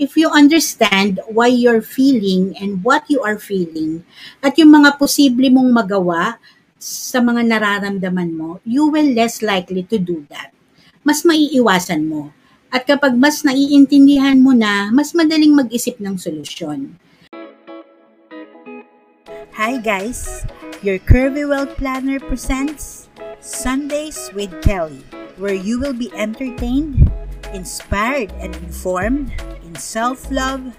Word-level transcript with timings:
if 0.00 0.16
you 0.16 0.32
understand 0.32 1.20
why 1.28 1.52
you're 1.52 1.84
feeling 1.84 2.56
and 2.56 2.80
what 2.80 3.04
you 3.12 3.20
are 3.20 3.36
feeling 3.36 4.00
at 4.40 4.56
yung 4.56 4.72
mga 4.72 4.96
posible 4.96 5.44
mong 5.52 5.68
magawa 5.76 6.40
sa 6.80 7.20
mga 7.20 7.44
nararamdaman 7.44 8.32
mo, 8.32 8.64
you 8.64 8.88
will 8.88 9.12
less 9.12 9.44
likely 9.44 9.84
to 9.84 10.00
do 10.00 10.24
that. 10.32 10.56
Mas 11.04 11.20
maiiwasan 11.28 12.08
mo. 12.08 12.32
At 12.72 12.88
kapag 12.88 13.12
mas 13.12 13.44
naiintindihan 13.44 14.40
mo 14.40 14.56
na, 14.56 14.88
mas 14.88 15.12
madaling 15.12 15.52
mag-isip 15.52 16.00
ng 16.00 16.16
solusyon. 16.16 16.96
Hi 19.52 19.76
guys! 19.76 20.48
Your 20.80 20.96
Curvy 20.96 21.44
World 21.44 21.76
Planner 21.76 22.16
presents 22.16 23.12
Sundays 23.44 24.32
with 24.32 24.48
Kelly, 24.64 25.04
where 25.36 25.52
you 25.52 25.76
will 25.76 25.92
be 25.92 26.08
entertained, 26.16 27.12
inspired, 27.52 28.32
and 28.40 28.56
informed 28.64 29.36
in 29.70 29.78
self 29.78 30.26
love, 30.34 30.74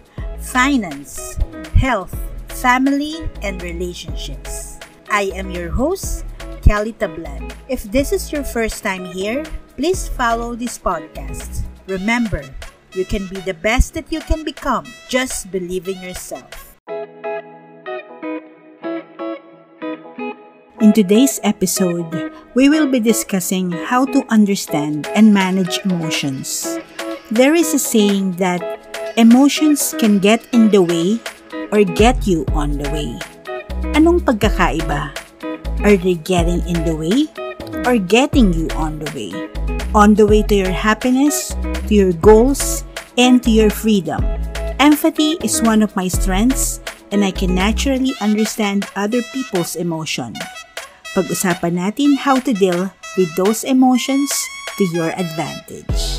finance, 0.52 1.40
health, 1.80 2.12
family, 2.52 3.16
and 3.42 3.64
relationships. 3.64 4.80
I 5.08 5.32
am 5.32 5.48
your 5.52 5.72
host, 5.72 6.28
Kelly 6.60 6.92
Tablan. 7.00 7.56
If 7.72 7.88
this 7.88 8.12
is 8.12 8.32
your 8.36 8.44
first 8.44 8.84
time 8.84 9.08
here, 9.16 9.48
please 9.80 10.12
follow 10.12 10.60
this 10.60 10.76
podcast. 10.76 11.64
Remember, 11.88 12.44
you 12.92 13.08
can 13.08 13.32
be 13.32 13.40
the 13.40 13.56
best 13.56 13.96
that 13.96 14.12
you 14.12 14.20
can 14.20 14.44
become. 14.44 14.84
Just 15.08 15.48
believe 15.52 15.88
in 15.88 16.04
yourself. 16.04 16.76
In 20.84 20.92
today's 20.92 21.40
episode, 21.48 22.34
we 22.56 22.68
will 22.68 22.90
be 22.90 23.00
discussing 23.00 23.72
how 23.72 24.04
to 24.12 24.26
understand 24.28 25.08
and 25.16 25.32
manage 25.32 25.80
emotions. 25.86 26.82
There 27.32 27.56
is 27.56 27.72
a 27.74 27.80
saying 27.80 28.44
that 28.44 28.91
emotions 29.18 29.96
can 30.00 30.20
get 30.20 30.46
in 30.52 30.70
the 30.70 30.82
way 30.82 31.20
or 31.72 31.84
get 31.84 32.28
you 32.28 32.46
on 32.54 32.78
the 32.78 32.90
way. 32.92 33.16
Anong 33.96 34.22
pagkakaiba? 34.22 35.12
Are 35.82 35.98
they 35.98 36.16
getting 36.22 36.62
in 36.70 36.86
the 36.86 36.96
way 36.96 37.26
or 37.88 37.98
getting 37.98 38.54
you 38.54 38.70
on 38.78 39.00
the 39.00 39.10
way? 39.18 39.34
On 39.96 40.14
the 40.14 40.28
way 40.28 40.44
to 40.44 40.56
your 40.56 40.72
happiness, 40.72 41.56
to 41.88 41.94
your 41.94 42.14
goals, 42.14 42.86
and 43.18 43.42
to 43.44 43.52
your 43.52 43.70
freedom. 43.70 44.24
Empathy 44.80 45.38
is 45.44 45.62
one 45.62 45.82
of 45.82 45.96
my 45.96 46.08
strengths 46.08 46.80
and 47.12 47.24
I 47.26 47.32
can 47.32 47.54
naturally 47.54 48.14
understand 48.22 48.88
other 48.96 49.22
people's 49.36 49.76
emotion. 49.76 50.34
Pag-usapan 51.12 51.76
natin 51.76 52.16
how 52.16 52.40
to 52.40 52.56
deal 52.56 52.90
with 53.20 53.30
those 53.36 53.68
emotions 53.68 54.32
to 54.80 54.88
your 54.96 55.12
advantage. 55.20 56.11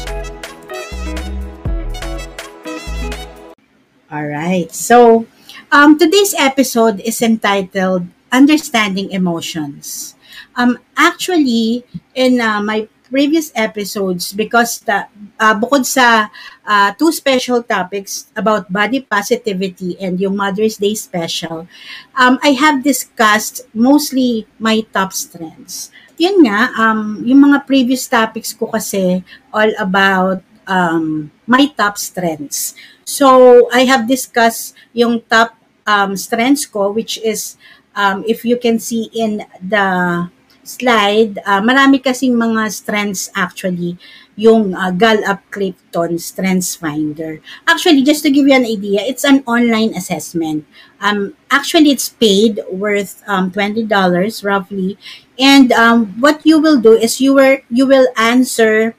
All 4.13 4.29
right. 4.29 4.69
So, 4.77 5.25
um, 5.73 5.97
today's 5.97 6.37
episode 6.37 7.01
is 7.01 7.25
entitled 7.25 8.05
Understanding 8.29 9.09
Emotions. 9.09 10.21
Um, 10.53 10.77
actually, 11.01 11.89
in 12.13 12.37
uh, 12.37 12.61
my 12.61 12.93
previous 13.09 13.49
episodes 13.57 14.37
because 14.37 14.85
the, 14.85 15.09
uh, 15.41 15.57
bukod 15.57 15.89
sa 15.89 16.29
uh, 16.69 16.93
two 17.01 17.09
special 17.09 17.65
topics 17.65 18.29
about 18.37 18.69
body 18.69 19.01
positivity 19.01 19.97
and 19.97 20.21
yung 20.21 20.37
Mother's 20.37 20.77
Day 20.77 20.93
special, 20.93 21.65
um, 22.13 22.37
I 22.45 22.53
have 22.53 22.85
discussed 22.85 23.65
mostly 23.73 24.45
my 24.61 24.85
top 24.93 25.17
strengths. 25.17 25.89
Yun 26.21 26.45
nga, 26.45 26.69
um, 26.77 27.25
yung 27.25 27.49
mga 27.49 27.65
previous 27.65 28.05
topics 28.13 28.53
ko 28.53 28.69
kasi 28.69 29.25
all 29.57 29.73
about 29.81 30.45
um, 30.67 31.31
my 31.47 31.67
top 31.77 31.99
strengths. 31.99 32.75
So, 33.05 33.69
I 33.73 33.85
have 33.85 34.09
discussed 34.09 34.75
yung 34.93 35.23
top 35.29 35.57
um, 35.87 36.17
strengths 36.17 36.67
ko 36.67 36.93
which 36.93 37.19
is 37.23 37.57
um, 37.95 38.25
if 38.27 38.45
you 38.45 38.57
can 38.57 38.79
see 38.79 39.11
in 39.13 39.45
the 39.61 40.31
slide, 40.63 41.39
uh, 41.45 41.61
marami 41.61 41.99
kasing 41.99 42.39
mga 42.39 42.71
strengths 42.71 43.31
actually 43.35 43.99
yung 44.37 44.73
uh, 44.73 44.91
Gallup 44.91 45.45
Clifton 45.51 46.19
Strengths 46.19 46.75
Finder. 46.77 47.43
Actually, 47.69 48.03
just 48.03 48.23
to 48.23 48.31
give 48.31 48.47
you 48.47 48.57
an 48.57 48.65
idea, 48.65 49.05
it's 49.05 49.25
an 49.25 49.45
online 49.45 49.93
assessment. 49.93 50.65
Um, 51.01 51.35
actually, 51.51 51.91
it's 51.91 52.09
paid 52.09 52.61
worth 52.71 53.23
um, 53.27 53.51
$20 53.51 53.91
roughly. 54.45 54.97
And 55.39 55.73
um, 55.73 56.17
what 56.21 56.41
you 56.47 56.59
will 56.61 56.81
do 56.81 56.95
is 56.95 57.21
you, 57.21 57.35
were, 57.35 57.61
you 57.69 57.87
will 57.87 58.09
answer 58.17 58.95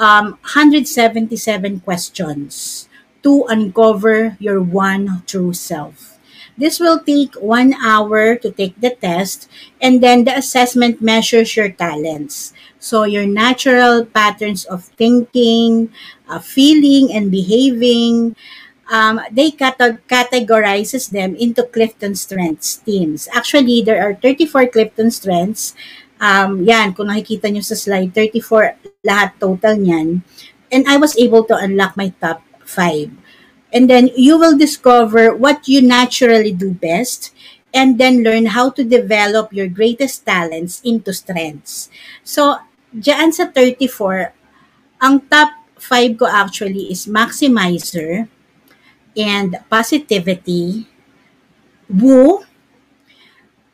um, 0.00 0.40
177 0.42 1.80
questions 1.80 2.88
to 3.22 3.44
uncover 3.48 4.36
your 4.40 4.60
one 4.60 5.22
true 5.28 5.52
self. 5.52 6.16
This 6.56 6.80
will 6.80 6.98
take 7.00 7.36
one 7.36 7.72
hour 7.80 8.36
to 8.36 8.50
take 8.50 8.80
the 8.80 8.96
test, 8.96 9.48
and 9.80 10.02
then 10.02 10.24
the 10.24 10.36
assessment 10.36 11.00
measures 11.00 11.56
your 11.56 11.70
talents. 11.70 12.52
So, 12.80 13.04
your 13.04 13.24
natural 13.24 14.04
patterns 14.04 14.64
of 14.64 14.84
thinking, 14.96 15.92
uh, 16.28 16.40
feeling, 16.40 17.12
and 17.12 17.30
behaving. 17.30 18.36
Um, 18.90 19.20
they 19.30 19.52
cate- 19.54 20.02
categorizes 20.10 21.14
them 21.14 21.36
into 21.36 21.62
Clifton 21.62 22.16
Strengths 22.18 22.82
teams. 22.82 23.28
Actually, 23.32 23.80
there 23.86 24.02
are 24.02 24.18
34 24.18 24.66
Clifton 24.66 25.12
Strengths. 25.14 25.78
Um, 26.20 26.60
yan, 26.68 26.92
kung 26.92 27.08
nakikita 27.08 27.48
nyo 27.48 27.64
sa 27.64 27.72
slide, 27.72 28.12
34 28.12 28.76
lahat 29.00 29.40
total 29.40 29.80
niyan. 29.80 30.20
And 30.68 30.84
I 30.84 31.00
was 31.00 31.16
able 31.16 31.48
to 31.48 31.56
unlock 31.56 31.96
my 31.96 32.12
top 32.20 32.44
5. 32.68 33.08
And 33.72 33.88
then 33.88 34.12
you 34.12 34.36
will 34.36 34.58
discover 34.58 35.34
what 35.34 35.66
you 35.66 35.80
naturally 35.80 36.52
do 36.52 36.76
best 36.76 37.32
and 37.72 37.98
then 37.98 38.22
learn 38.22 38.52
how 38.52 38.70
to 38.70 38.84
develop 38.84 39.54
your 39.54 39.66
greatest 39.66 40.26
talents 40.26 40.82
into 40.84 41.14
strengths. 41.14 41.88
So, 42.22 42.58
dyan 42.90 43.30
sa 43.32 43.46
34, 43.48 44.34
ang 45.00 45.22
top 45.30 45.54
5 45.78 46.20
ko 46.20 46.26
actually 46.28 46.92
is 46.92 47.06
maximizer 47.06 48.28
and 49.16 49.56
positivity, 49.70 50.86
woo, 51.88 52.44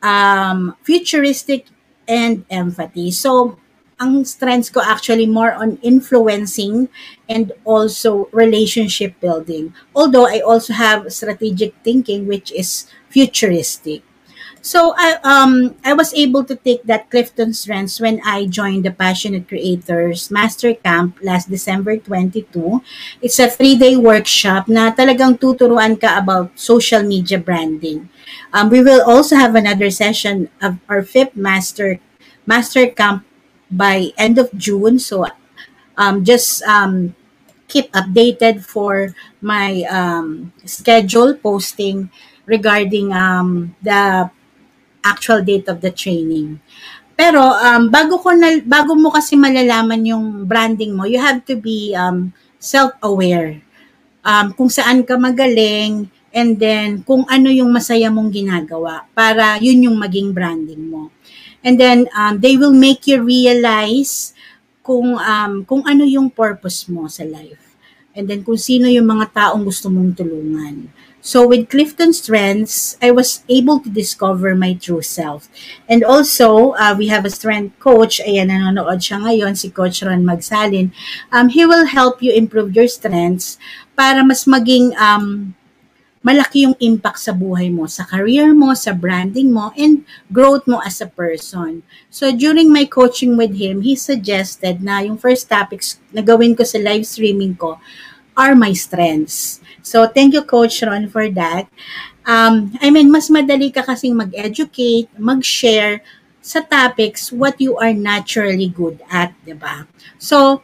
um, 0.01 0.77
futuristic, 0.85 1.67
and 2.07 2.45
empathy. 2.49 3.11
So, 3.11 3.57
ang 3.99 4.25
strengths 4.25 4.69
ko 4.69 4.79
actually 4.81 5.25
more 5.25 5.53
on 5.53 5.81
influencing 5.81 6.89
and 7.25 7.51
also 7.65 8.29
relationship 8.31 9.17
building. 9.19 9.73
Although 9.95 10.29
I 10.29 10.39
also 10.39 10.73
have 10.73 11.09
strategic 11.11 11.73
thinking 11.83 12.27
which 12.29 12.53
is 12.53 12.85
futuristic. 13.09 14.05
So 14.61 14.93
I 14.99 15.15
um 15.23 15.79
I 15.85 15.95
was 15.95 16.11
able 16.13 16.43
to 16.43 16.55
take 16.59 16.83
that 16.91 17.09
Clifton 17.09 17.55
Strengths 17.55 18.03
when 18.03 18.19
I 18.27 18.51
joined 18.51 18.83
the 18.83 18.91
Passionate 18.91 19.47
Creators 19.47 20.27
Master 20.27 20.75
Camp 20.75 21.17
last 21.23 21.47
December 21.49 21.95
22. 21.97 22.83
It's 23.23 23.39
a 23.39 23.47
three-day 23.47 23.95
workshop 23.95 24.67
na 24.67 24.91
talagang 24.91 25.39
tuturuan 25.39 25.95
ka 25.95 26.19
about 26.19 26.51
social 26.59 27.01
media 27.01 27.39
branding. 27.39 28.11
Um, 28.53 28.69
we 28.69 28.81
will 28.81 29.03
also 29.03 29.35
have 29.35 29.55
another 29.55 29.89
session 29.89 30.49
of 30.61 30.77
our 30.89 31.03
fifth 31.03 31.35
master 31.35 31.99
master 32.47 32.87
camp 32.87 33.27
by 33.71 34.15
end 34.17 34.39
of 34.39 34.49
June. 34.55 34.99
So 34.99 35.27
um, 35.97 36.23
just 36.23 36.63
um, 36.63 37.15
keep 37.67 37.91
updated 37.91 38.63
for 38.63 39.13
my 39.41 39.83
um, 39.91 40.53
schedule 40.63 41.35
posting 41.35 42.09
regarding 42.47 43.11
um, 43.11 43.75
the 43.83 44.31
actual 45.03 45.43
date 45.43 45.67
of 45.67 45.81
the 45.83 45.91
training. 45.91 46.59
Pero 47.17 47.41
um, 47.41 47.89
bago 47.89 48.21
ko 48.21 48.31
na, 48.31 48.61
bago 48.61 48.93
mo 48.95 49.09
kasi 49.11 49.35
malalaman 49.35 50.05
yung 50.05 50.45
branding 50.45 50.95
mo, 50.95 51.03
you 51.03 51.19
have 51.19 51.43
to 51.43 51.57
be 51.57 51.91
um, 51.97 52.31
self-aware. 52.61 53.59
Um, 54.21 54.53
kung 54.53 54.69
saan 54.69 55.01
ka 55.01 55.17
magaling 55.17 56.13
and 56.37 56.61
then 56.61 57.01
kung 57.01 57.25
ano 57.25 57.49
yung 57.49 57.73
masaya 57.73 58.13
mong 58.13 58.29
ginagawa 58.29 59.09
para 59.17 59.57
yun 59.57 59.89
yung 59.89 59.97
maging 59.97 60.29
branding 60.29 60.85
mo. 60.85 61.09
And 61.65 61.81
then 61.81 62.05
um, 62.13 62.37
they 62.37 62.53
will 62.53 62.77
make 62.77 63.09
you 63.09 63.25
realize 63.25 64.37
kung 64.85 65.17
um, 65.17 65.65
kung 65.65 65.81
ano 65.89 66.05
yung 66.05 66.29
purpose 66.29 66.85
mo 66.85 67.09
sa 67.09 67.25
life. 67.25 67.73
And 68.13 68.29
then 68.29 68.45
kung 68.45 68.61
sino 68.61 68.85
yung 68.85 69.09
mga 69.09 69.33
taong 69.33 69.65
gusto 69.65 69.89
mong 69.89 70.13
tulungan. 70.13 70.93
So 71.27 71.43
with 71.43 71.67
Clifton 71.67 72.13
Strengths, 72.13 72.95
I 73.01 73.11
was 73.11 73.43
able 73.49 73.81
to 73.81 73.89
discover 73.89 74.55
my 74.55 74.77
true 74.77 75.01
self. 75.01 75.49
And 75.89 76.05
also, 76.05 76.77
uh, 76.77 76.95
we 76.95 77.11
have 77.11 77.25
a 77.25 77.33
strength 77.33 77.75
coach. 77.83 78.21
Ayan, 78.23 78.47
nanonood 78.47 79.03
siya 79.03 79.25
ngayon, 79.25 79.57
si 79.57 79.73
Coach 79.73 80.05
Ron 80.05 80.23
Magsalin. 80.23 80.93
Um, 81.33 81.49
he 81.51 81.67
will 81.67 81.89
help 81.89 82.23
you 82.23 82.31
improve 82.31 82.71
your 82.77 82.87
strengths 82.87 83.59
para 83.97 84.23
mas 84.23 84.45
maging 84.45 84.93
um, 84.95 85.56
malaki 86.27 86.67
yung 86.67 86.75
impact 86.83 87.23
sa 87.23 87.31
buhay 87.31 87.71
mo, 87.71 87.87
sa 87.87 88.03
career 88.03 88.51
mo, 88.51 88.75
sa 88.75 88.91
branding 88.91 89.47
mo, 89.47 89.71
and 89.79 90.03
growth 90.27 90.67
mo 90.67 90.83
as 90.83 90.99
a 90.99 91.07
person. 91.07 91.87
So, 92.11 92.35
during 92.35 92.67
my 92.67 92.83
coaching 92.83 93.39
with 93.39 93.55
him, 93.55 93.87
he 93.87 93.95
suggested 93.95 94.83
na 94.83 95.07
yung 95.07 95.15
first 95.15 95.47
topics 95.47 96.03
na 96.11 96.19
gawin 96.19 96.51
ko 96.51 96.67
sa 96.67 96.83
live 96.83 97.07
streaming 97.07 97.55
ko, 97.55 97.79
are 98.35 98.59
my 98.59 98.75
strengths. 98.75 99.63
So, 99.79 100.03
thank 100.03 100.35
you, 100.35 100.43
Coach 100.43 100.83
Ron, 100.83 101.07
for 101.07 101.31
that. 101.31 101.71
Um, 102.27 102.75
I 102.83 102.91
mean, 102.91 103.07
mas 103.07 103.31
madali 103.31 103.71
ka 103.71 103.87
kasing 103.87 104.19
mag-educate, 104.19 105.07
mag-share 105.15 106.03
sa 106.43 106.59
topics 106.59 107.31
what 107.31 107.55
you 107.63 107.79
are 107.79 107.95
naturally 107.95 108.67
good 108.67 108.99
at, 109.07 109.31
di 109.47 109.55
ba? 109.55 109.87
So, 110.19 110.59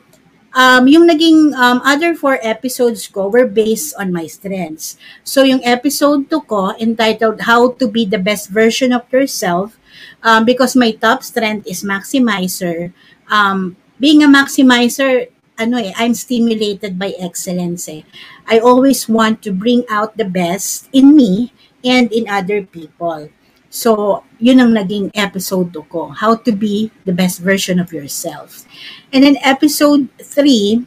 um, 0.53 0.87
yung 0.87 1.09
naging 1.09 1.53
um, 1.57 1.81
other 1.83 2.15
four 2.15 2.39
episodes 2.41 3.05
ko 3.09 3.27
were 3.27 3.49
based 3.49 3.93
on 3.99 4.13
my 4.13 4.25
strengths. 4.25 4.95
So, 5.25 5.43
yung 5.43 5.61
episode 5.65 6.29
2 6.29 6.41
ko, 6.47 6.73
entitled 6.79 7.49
How 7.49 7.73
to 7.81 7.85
be 7.89 8.05
the 8.05 8.21
Best 8.21 8.49
Version 8.49 8.93
of 8.93 9.05
Yourself, 9.11 9.77
um, 10.23 10.45
because 10.45 10.75
my 10.75 10.93
top 10.93 11.21
strength 11.25 11.67
is 11.67 11.83
maximizer, 11.83 12.93
um, 13.29 13.75
being 13.99 14.23
a 14.23 14.29
maximizer, 14.29 15.29
ano 15.57 15.77
eh, 15.77 15.93
I'm 15.97 16.13
stimulated 16.13 16.97
by 16.97 17.13
excellence 17.19 17.89
eh. 17.89 18.01
I 18.49 18.57
always 18.57 19.07
want 19.07 19.41
to 19.45 19.51
bring 19.53 19.85
out 19.89 20.17
the 20.17 20.25
best 20.25 20.89
in 20.91 21.15
me 21.15 21.53
and 21.85 22.11
in 22.11 22.25
other 22.27 22.63
people. 22.63 23.29
So, 23.73 24.21
yun 24.37 24.61
ang 24.61 24.77
naging 24.77 25.09
episode 25.17 25.73
2 25.73 25.89
ko, 25.89 26.13
how 26.13 26.37
to 26.45 26.53
be 26.53 26.93
the 27.09 27.15
best 27.15 27.41
version 27.41 27.81
of 27.81 27.89
yourself. 27.89 28.69
And 29.09 29.25
then 29.25 29.41
episode 29.41 30.13
3 30.21 30.85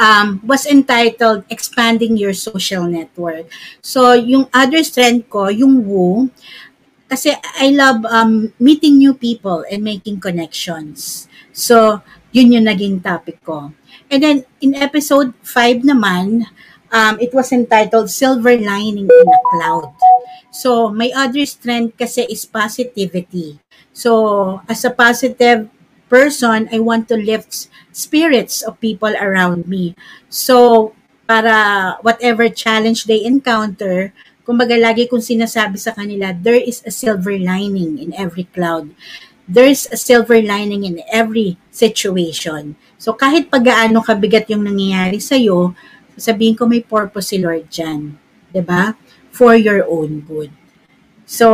um, 0.00 0.40
was 0.48 0.64
entitled 0.64 1.44
Expanding 1.52 2.16
Your 2.16 2.32
Social 2.32 2.88
Network. 2.88 3.52
So, 3.84 4.16
yung 4.16 4.48
other 4.56 4.80
strength 4.80 5.28
ko, 5.28 5.52
yung 5.52 5.84
woo, 5.84 6.32
kasi 7.04 7.36
I 7.36 7.68
love 7.76 8.00
um, 8.08 8.48
meeting 8.56 8.96
new 8.96 9.12
people 9.12 9.68
and 9.68 9.84
making 9.84 10.24
connections. 10.24 11.28
So, 11.52 12.00
yun 12.32 12.56
yung 12.56 12.64
naging 12.64 13.04
topic 13.04 13.44
ko. 13.44 13.76
And 14.08 14.24
then, 14.24 14.48
in 14.64 14.72
episode 14.72 15.36
5 15.44 15.84
naman, 15.84 16.48
um, 16.88 17.20
it 17.20 17.36
was 17.36 17.52
entitled 17.52 18.08
Silver 18.08 18.56
Lining 18.56 19.04
in 19.04 19.28
a 19.28 19.40
Cloud. 19.52 19.92
So, 20.54 20.88
my 20.88 21.10
other 21.14 21.42
strength 21.46 21.98
kasi 21.98 22.26
is 22.30 22.46
positivity. 22.46 23.58
So, 23.94 24.60
as 24.68 24.84
a 24.84 24.90
positive 24.94 25.70
person, 26.06 26.68
I 26.70 26.78
want 26.78 27.10
to 27.10 27.16
lift 27.18 27.66
spirits 27.90 28.62
of 28.62 28.78
people 28.78 29.12
around 29.18 29.66
me. 29.66 29.98
So, 30.30 30.92
para 31.26 31.96
whatever 32.04 32.48
challenge 32.48 33.10
they 33.10 33.24
encounter, 33.24 34.12
kumbaga 34.44 34.76
lagi 34.76 35.08
kong 35.08 35.24
sinasabi 35.24 35.80
sa 35.80 35.96
kanila, 35.96 36.36
there 36.36 36.58
is 36.58 36.84
a 36.84 36.92
silver 36.92 37.34
lining 37.34 37.96
in 37.96 38.12
every 38.14 38.44
cloud. 38.52 38.92
There's 39.44 39.88
a 39.92 39.98
silver 40.00 40.40
lining 40.40 40.88
in 40.88 41.04
every 41.12 41.60
situation. 41.68 42.76
So, 42.96 43.12
kahit 43.12 43.52
pag-aano 43.52 44.00
kabigat 44.00 44.48
yung 44.48 44.64
nangyayari 44.64 45.20
sa'yo, 45.20 45.76
sabihin 46.16 46.56
ko 46.56 46.64
may 46.64 46.80
purpose 46.80 47.34
si 47.34 47.42
Lord 47.42 47.68
dyan. 47.68 48.16
ba? 48.16 48.52
Diba? 48.54 48.84
For 49.34 49.58
your 49.58 49.82
own 49.90 50.22
good. 50.22 50.54
So, 51.26 51.50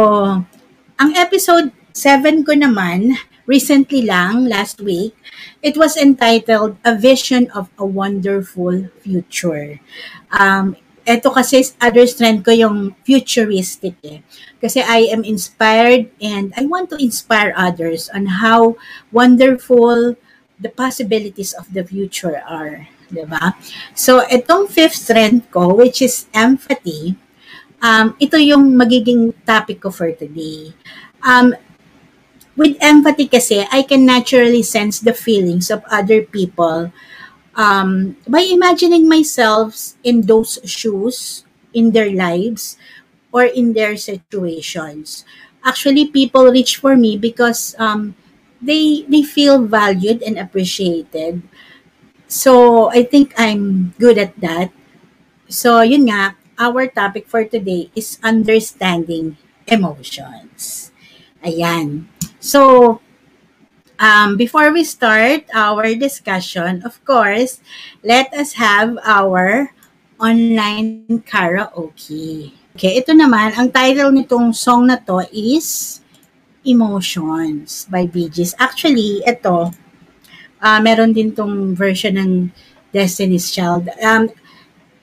ang 1.00 1.10
episode 1.16 1.72
7 1.96 2.44
ko 2.44 2.52
naman, 2.52 3.16
recently 3.48 4.04
lang, 4.04 4.44
last 4.44 4.84
week, 4.84 5.16
it 5.64 5.80
was 5.80 5.96
entitled 5.96 6.76
A 6.84 6.92
Vision 6.92 7.48
of 7.56 7.72
a 7.80 7.86
Wonderful 7.88 8.92
Future. 9.00 9.80
Um, 10.28 10.76
ito 11.08 11.32
kasi 11.32 11.64
other 11.80 12.04
strand 12.04 12.44
ko 12.44 12.52
yung 12.52 12.92
futuristic 13.00 13.96
eh. 14.04 14.20
Kasi 14.60 14.84
I 14.84 15.08
am 15.08 15.24
inspired 15.24 16.12
and 16.20 16.52
I 16.60 16.68
want 16.68 16.92
to 16.92 17.00
inspire 17.00 17.56
others 17.56 18.12
on 18.12 18.44
how 18.44 18.76
wonderful 19.08 20.20
the 20.60 20.68
possibilities 20.68 21.56
of 21.56 21.72
the 21.72 21.80
future 21.80 22.44
are. 22.44 22.92
Diba? 23.08 23.56
So, 23.96 24.22
itong 24.28 24.68
fifth 24.68 25.08
strand 25.08 25.48
ko, 25.50 25.74
which 25.74 26.04
is 26.04 26.28
empathy, 26.36 27.16
um, 27.82 28.14
ito 28.20 28.36
yung 28.36 28.76
magiging 28.76 29.34
topic 29.44 29.80
ko 29.80 29.90
for 29.90 30.12
today. 30.12 30.72
Um, 31.24 31.54
with 32.56 32.76
empathy 32.80 33.28
kasi, 33.28 33.64
I 33.72 33.82
can 33.82 34.04
naturally 34.04 34.62
sense 34.62 35.00
the 35.00 35.14
feelings 35.14 35.70
of 35.70 35.82
other 35.90 36.22
people 36.22 36.92
um, 37.56 38.16
by 38.28 38.40
imagining 38.40 39.08
myself 39.08 39.94
in 40.04 40.22
those 40.26 40.58
shoes, 40.64 41.44
in 41.72 41.92
their 41.92 42.10
lives, 42.12 42.76
or 43.32 43.44
in 43.44 43.72
their 43.72 43.96
situations. 43.96 45.24
Actually, 45.64 46.08
people 46.08 46.50
reach 46.50 46.76
for 46.78 46.96
me 46.96 47.16
because 47.16 47.76
um, 47.78 48.16
they 48.60 49.04
they 49.08 49.22
feel 49.22 49.60
valued 49.60 50.22
and 50.22 50.38
appreciated 50.38 51.42
So, 52.30 52.86
I 52.94 53.02
think 53.02 53.34
I'm 53.36 53.90
good 53.98 54.14
at 54.14 54.38
that. 54.38 54.70
So, 55.50 55.82
yun 55.82 56.06
nga, 56.06 56.38
our 56.60 56.84
topic 56.86 57.24
for 57.24 57.48
today 57.48 57.88
is 57.96 58.20
understanding 58.20 59.40
emotions. 59.64 60.92
Ayan. 61.40 62.04
So, 62.36 63.00
um, 63.96 64.36
before 64.36 64.68
we 64.68 64.84
start 64.84 65.48
our 65.56 65.96
discussion, 65.96 66.84
of 66.84 67.00
course, 67.08 67.64
let 68.04 68.28
us 68.36 68.60
have 68.60 69.00
our 69.08 69.72
online 70.20 71.24
karaoke. 71.24 72.52
Okay, 72.76 73.00
ito 73.00 73.16
naman, 73.16 73.56
ang 73.56 73.72
title 73.72 74.12
nitong 74.12 74.52
song 74.52 74.92
na 74.92 75.00
to 75.00 75.24
is 75.32 76.00
Emotions 76.60 77.88
by 77.88 78.04
Bee 78.04 78.28
Gees. 78.28 78.52
Actually, 78.60 79.24
ito, 79.24 79.72
uh, 80.60 80.80
meron 80.84 81.16
din 81.16 81.32
tong 81.32 81.72
version 81.72 82.20
ng 82.20 82.32
Destiny's 82.92 83.48
Child. 83.48 83.88
Um, 84.04 84.28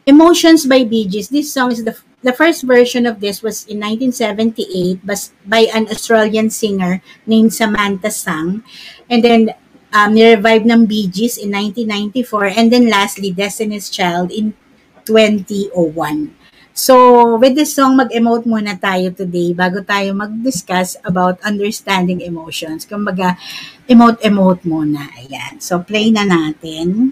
Emotions 0.08 0.64
by 0.64 0.88
Bee 0.88 1.04
Gees. 1.04 1.28
This 1.28 1.52
song 1.52 1.68
is 1.68 1.84
the 1.84 1.92
the 2.24 2.32
first 2.32 2.64
version 2.64 3.04
of 3.04 3.20
this 3.20 3.44
was 3.44 3.68
in 3.68 3.84
1978 3.84 5.04
by, 5.44 5.68
an 5.76 5.92
Australian 5.92 6.48
singer 6.48 7.04
named 7.28 7.52
Samantha 7.52 8.08
Sang. 8.08 8.64
And 9.12 9.20
then 9.20 9.52
um, 9.92 10.16
ni-revive 10.16 10.64
ng 10.64 10.88
Bee 10.88 11.12
Gees 11.12 11.36
in 11.36 11.52
1994 11.52 12.56
and 12.56 12.72
then 12.72 12.88
lastly 12.88 13.36
Destiny's 13.36 13.92
Child 13.92 14.32
in 14.32 14.56
2001. 15.04 15.76
So, 16.72 17.36
with 17.36 17.60
this 17.60 17.76
song, 17.76 18.00
mag-emote 18.00 18.48
muna 18.48 18.80
tayo 18.80 19.12
today 19.12 19.52
bago 19.52 19.84
tayo 19.84 20.16
mag-discuss 20.16 20.96
about 21.04 21.36
understanding 21.44 22.24
emotions. 22.24 22.88
Kumbaga, 22.88 23.36
emote-emote 23.92 24.64
muna. 24.64 25.12
Ayan. 25.20 25.60
So, 25.60 25.84
play 25.84 26.16
na 26.16 26.24
natin. 26.24 27.12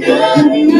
Coming 0.00 0.77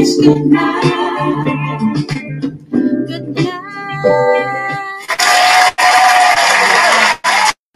kiss 0.00 0.16
goodnight. 0.16 0.80
Good 3.04 3.26
night. 3.36 3.60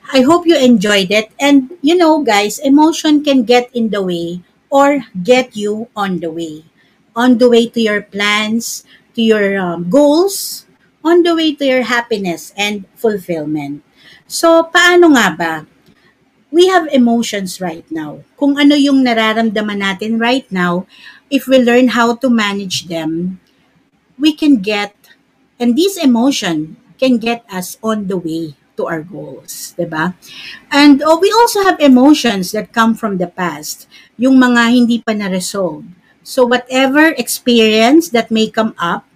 I 0.09 0.21
hope 0.25 0.49
you 0.49 0.57
enjoyed 0.57 1.13
it. 1.13 1.29
And 1.37 1.77
you 1.85 1.93
know, 1.93 2.25
guys, 2.25 2.57
emotion 2.57 3.21
can 3.21 3.45
get 3.45 3.69
in 3.77 3.93
the 3.93 4.01
way 4.01 4.41
or 4.73 5.05
get 5.21 5.53
you 5.53 5.93
on 5.93 6.25
the 6.25 6.33
way. 6.33 6.65
On 7.13 7.37
the 7.37 7.53
way 7.53 7.69
to 7.69 7.81
your 7.81 8.01
plans, 8.01 8.89
to 9.13 9.21
your 9.21 9.61
um, 9.61 9.93
goals, 9.93 10.65
on 11.05 11.29
the 11.29 11.37
way 11.37 11.53
to 11.53 11.65
your 11.69 11.85
happiness 11.85 12.57
and 12.57 12.89
fulfillment. 12.97 13.85
So, 14.25 14.65
paano 14.73 15.13
nga 15.13 15.29
ba? 15.37 15.55
We 16.49 16.73
have 16.73 16.89
emotions 16.89 17.61
right 17.61 17.85
now. 17.93 18.25
Kung 18.39 18.57
ano 18.57 18.79
yung 18.79 19.03
nararamdaman 19.05 19.83
natin 19.83 20.23
right 20.23 20.47
now, 20.55 20.87
if 21.35 21.51
we 21.51 21.59
learn 21.59 21.99
how 21.99 22.15
to 22.23 22.31
manage 22.31 22.87
them, 22.87 23.43
we 24.19 24.33
can 24.35 24.63
get, 24.63 24.95
and 25.59 25.75
this 25.75 25.99
emotion 25.99 26.77
can 26.99 27.19
get 27.19 27.45
us 27.51 27.79
on 27.83 28.07
the 28.07 28.17
way 28.17 28.55
to 28.79 28.87
our 28.87 29.03
goals, 29.03 29.75
'di 29.75 29.87
ba? 29.87 30.15
And 30.71 31.03
oh, 31.03 31.19
we 31.19 31.31
also 31.31 31.63
have 31.67 31.79
emotions 31.83 32.51
that 32.55 32.75
come 32.75 32.95
from 32.95 33.19
the 33.19 33.31
past, 33.31 33.87
yung 34.19 34.39
mga 34.39 34.63
hindi 34.75 34.99
pa 35.03 35.15
na-resolve. 35.15 35.87
So 36.27 36.47
whatever 36.47 37.15
experience 37.15 38.11
that 38.11 38.31
may 38.35 38.51
come 38.51 38.75
up, 38.79 39.07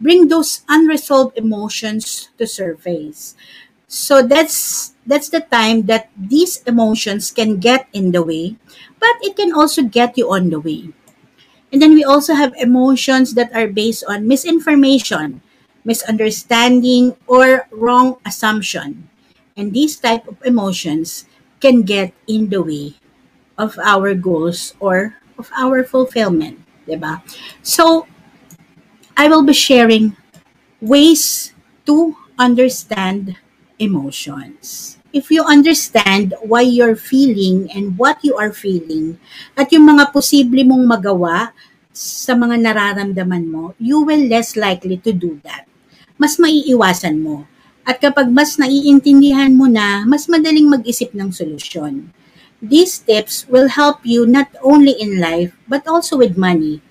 bring 0.00 0.28
those 0.28 0.62
unresolved 0.68 1.38
emotions 1.38 2.30
to 2.38 2.46
surface. 2.46 3.34
So 3.88 4.22
that's 4.22 4.92
that's 5.06 5.30
the 5.30 5.42
time 5.42 5.86
that 5.90 6.10
these 6.16 6.62
emotions 6.66 7.30
can 7.30 7.58
get 7.62 7.86
in 7.94 8.12
the 8.12 8.22
way, 8.22 8.56
but 8.98 9.16
it 9.22 9.36
can 9.36 9.54
also 9.54 9.82
get 9.86 10.18
you 10.18 10.30
on 10.32 10.50
the 10.50 10.60
way. 10.60 10.92
And 11.74 11.82
then 11.82 11.98
we 11.98 12.06
also 12.06 12.38
have 12.38 12.54
emotions 12.54 13.34
that 13.34 13.50
are 13.50 13.66
based 13.66 14.06
on 14.06 14.30
misinformation, 14.30 15.42
misunderstanding, 15.82 17.18
or 17.26 17.66
wrong 17.74 18.22
assumption. 18.22 19.10
And 19.58 19.74
these 19.74 19.98
type 19.98 20.22
of 20.30 20.38
emotions 20.46 21.26
can 21.58 21.82
get 21.82 22.14
in 22.30 22.46
the 22.46 22.62
way 22.62 22.94
of 23.58 23.74
our 23.82 24.14
goals 24.14 24.78
or 24.78 25.18
of 25.34 25.50
our 25.50 25.82
fulfillment, 25.82 26.62
'di 26.86 26.94
ba? 26.94 27.26
So, 27.58 28.06
I 29.18 29.26
will 29.26 29.42
be 29.42 29.50
sharing 29.50 30.14
ways 30.78 31.58
to 31.90 32.14
understand 32.38 33.34
emotions. 33.82 35.02
If 35.14 35.30
you 35.30 35.46
understand 35.46 36.34
why 36.42 36.66
you're 36.66 36.98
feeling 36.98 37.70
and 37.70 37.94
what 37.94 38.18
you 38.26 38.34
are 38.34 38.50
feeling 38.50 39.14
at 39.54 39.70
yung 39.70 39.86
mga 39.86 40.10
posible 40.10 40.66
mong 40.66 40.90
magawa 40.90 41.54
sa 41.94 42.34
mga 42.34 42.58
nararamdaman 42.58 43.46
mo, 43.46 43.78
you 43.78 44.02
will 44.02 44.26
less 44.26 44.58
likely 44.58 44.98
to 45.06 45.14
do 45.14 45.38
that. 45.46 45.70
Mas 46.18 46.34
maiiwasan 46.42 47.22
mo. 47.22 47.46
At 47.86 48.02
kapag 48.02 48.26
mas 48.26 48.58
naiintindihan 48.58 49.54
mo 49.54 49.70
na, 49.70 50.02
mas 50.02 50.26
madaling 50.26 50.66
mag-isip 50.66 51.14
ng 51.14 51.30
solusyon. 51.30 52.10
These 52.58 53.06
tips 53.06 53.46
will 53.46 53.70
help 53.70 54.02
you 54.02 54.26
not 54.26 54.50
only 54.66 54.98
in 54.98 55.22
life, 55.22 55.54
but 55.70 55.86
also 55.86 56.18
with 56.18 56.34
money. 56.34 56.82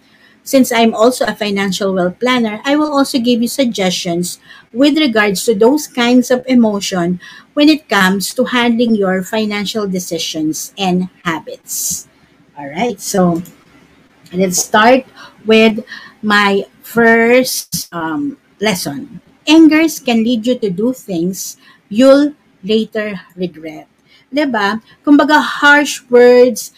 Since 0.43 0.71
I'm 0.71 0.93
also 0.93 1.25
a 1.25 1.35
financial 1.35 1.93
wealth 1.95 2.19
planner, 2.19 2.59
I 2.65 2.75
will 2.75 2.91
also 2.91 3.17
give 3.17 3.41
you 3.41 3.47
suggestions 3.47 4.39
with 4.73 4.97
regards 4.97 5.45
to 5.45 5.55
those 5.55 5.87
kinds 5.87 6.31
of 6.31 6.43
emotion 6.47 7.19
when 7.53 7.69
it 7.69 7.87
comes 7.87 8.33
to 8.35 8.43
handling 8.51 8.95
your 8.95 9.23
financial 9.23 9.87
decisions 9.87 10.73
and 10.77 11.07
habits. 11.23 12.07
All 12.59 12.67
right, 12.67 12.99
so 12.99 13.41
let's 14.33 14.59
start 14.59 15.07
with 15.45 15.79
my 16.21 16.67
first 16.83 17.87
um, 17.95 18.37
lesson. 18.59 19.21
Angers 19.47 19.99
can 19.99 20.23
lead 20.23 20.45
you 20.45 20.59
to 20.59 20.69
do 20.69 20.91
things 20.91 21.57
you'll 21.87 22.35
later 22.63 23.19
regret. 23.35 23.87
'Di 24.27 24.45
ba? 24.45 24.83
Kumbaga 25.07 25.39
harsh 25.39 26.03
words, 26.09 26.75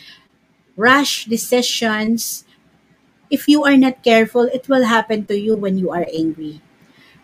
rash 0.77 1.25
decisions, 1.25 2.44
if 3.29 3.47
you 3.47 3.63
are 3.63 3.77
not 3.77 4.03
careful, 4.03 4.49
it 4.53 4.69
will 4.69 4.85
happen 4.85 5.25
to 5.25 5.37
you 5.37 5.55
when 5.55 5.77
you 5.77 5.91
are 5.91 6.05
angry. 6.13 6.61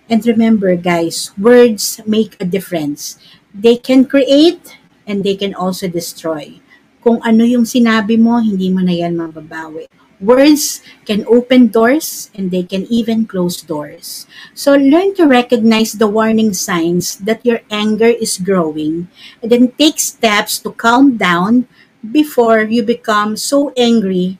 And 0.09 0.25
remember, 0.25 0.75
guys, 0.75 1.31
words 1.37 2.01
make 2.05 2.35
a 2.41 2.45
difference. 2.45 3.17
They 3.53 3.77
can 3.77 4.05
create 4.05 4.77
and 5.07 5.23
they 5.23 5.35
can 5.35 5.53
also 5.53 5.87
destroy. 5.87 6.59
Kung 7.01 7.23
ano 7.23 7.47
yung 7.47 7.63
sinabi 7.63 8.19
mo, 8.19 8.37
hindi 8.37 8.69
mo 8.69 8.83
na 8.83 8.93
yan 8.93 9.17
mababawi. 9.17 9.87
Words 10.21 10.85
can 11.09 11.25
open 11.25 11.73
doors 11.73 12.29
and 12.37 12.53
they 12.53 12.61
can 12.61 12.85
even 12.93 13.25
close 13.25 13.57
doors. 13.57 14.29
So 14.53 14.77
learn 14.77 15.17
to 15.17 15.25
recognize 15.25 15.97
the 15.97 16.05
warning 16.05 16.53
signs 16.53 17.17
that 17.25 17.41
your 17.41 17.65
anger 17.73 18.13
is 18.13 18.37
growing 18.37 19.09
and 19.41 19.49
then 19.49 19.73
take 19.81 19.97
steps 19.97 20.61
to 20.61 20.77
calm 20.77 21.17
down 21.17 21.65
before 22.05 22.69
you 22.69 22.85
become 22.85 23.33
so 23.33 23.73
angry 23.73 24.37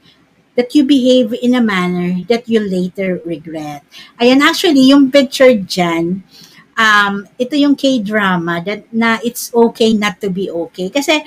that 0.61 0.77
you 0.77 0.85
behave 0.85 1.33
in 1.41 1.57
a 1.57 1.63
manner 1.65 2.21
that 2.29 2.45
you 2.45 2.61
later 2.61 3.17
regret. 3.25 3.81
Ayan, 4.21 4.45
actually, 4.45 4.93
yung 4.93 5.09
picture 5.09 5.57
dyan, 5.57 6.21
um, 6.77 7.25
ito 7.41 7.57
yung 7.57 7.73
K-drama 7.73 8.61
that 8.61 8.85
na 8.93 9.17
it's 9.25 9.49
okay 9.49 9.97
not 9.97 10.21
to 10.21 10.29
be 10.29 10.53
okay. 10.53 10.93
Kasi 10.93 11.25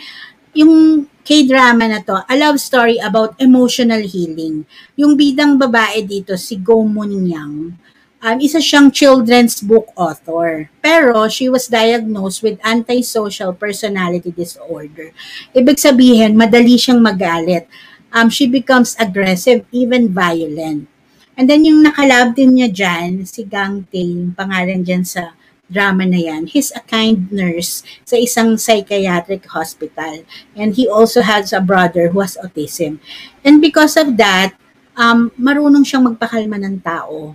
yung 0.54 1.06
K-drama 1.26 1.90
na 1.90 1.98
to, 2.06 2.22
a 2.30 2.34
love 2.38 2.62
story 2.62 3.02
about 3.02 3.34
emotional 3.42 4.06
healing. 4.06 4.62
Yung 4.94 5.18
bidang 5.18 5.58
babae 5.58 6.06
dito, 6.06 6.38
si 6.38 6.54
Go 6.54 6.86
Moon 6.86 7.26
Yang, 7.26 7.74
um, 8.22 8.38
isa 8.38 8.62
siyang 8.62 8.94
children's 8.94 9.58
book 9.58 9.90
author. 9.98 10.70
Pero 10.78 11.26
she 11.26 11.50
was 11.50 11.66
diagnosed 11.66 12.44
with 12.46 12.62
antisocial 12.62 13.50
personality 13.50 14.30
disorder. 14.30 15.10
Ibig 15.56 15.80
sabihin, 15.82 16.38
madali 16.38 16.78
siyang 16.78 17.02
magalit. 17.02 17.66
Um, 18.14 18.30
she 18.30 18.46
becomes 18.46 18.94
aggressive, 18.96 19.66
even 19.74 20.14
violent. 20.14 20.86
And 21.34 21.50
then 21.50 21.66
yung 21.66 21.82
nakalab 21.82 22.38
din 22.38 22.54
niya 22.54 22.70
dyan, 22.70 23.26
si 23.26 23.42
Gang 23.42 23.90
Tae, 23.90 24.06
yung 24.06 24.38
pangalan 24.38 24.86
dyan 24.86 25.02
sa 25.02 25.34
drama 25.66 26.06
na 26.06 26.22
yan, 26.22 26.46
he's 26.46 26.70
a 26.78 26.82
kind 26.86 27.26
nurse 27.34 27.82
sa 28.06 28.14
isang 28.14 28.54
psychiatric 28.54 29.42
hospital. 29.50 30.22
And 30.54 30.78
he 30.78 30.86
also 30.86 31.26
has 31.26 31.50
a 31.50 31.58
brother 31.58 32.14
who 32.14 32.22
has 32.22 32.38
autism. 32.38 33.02
And 33.42 33.58
because 33.58 33.98
of 33.98 34.14
that, 34.22 34.54
um, 34.94 35.34
marunong 35.34 35.82
siyang 35.82 36.14
magpakalma 36.14 36.62
ng 36.62 36.86
tao. 36.86 37.34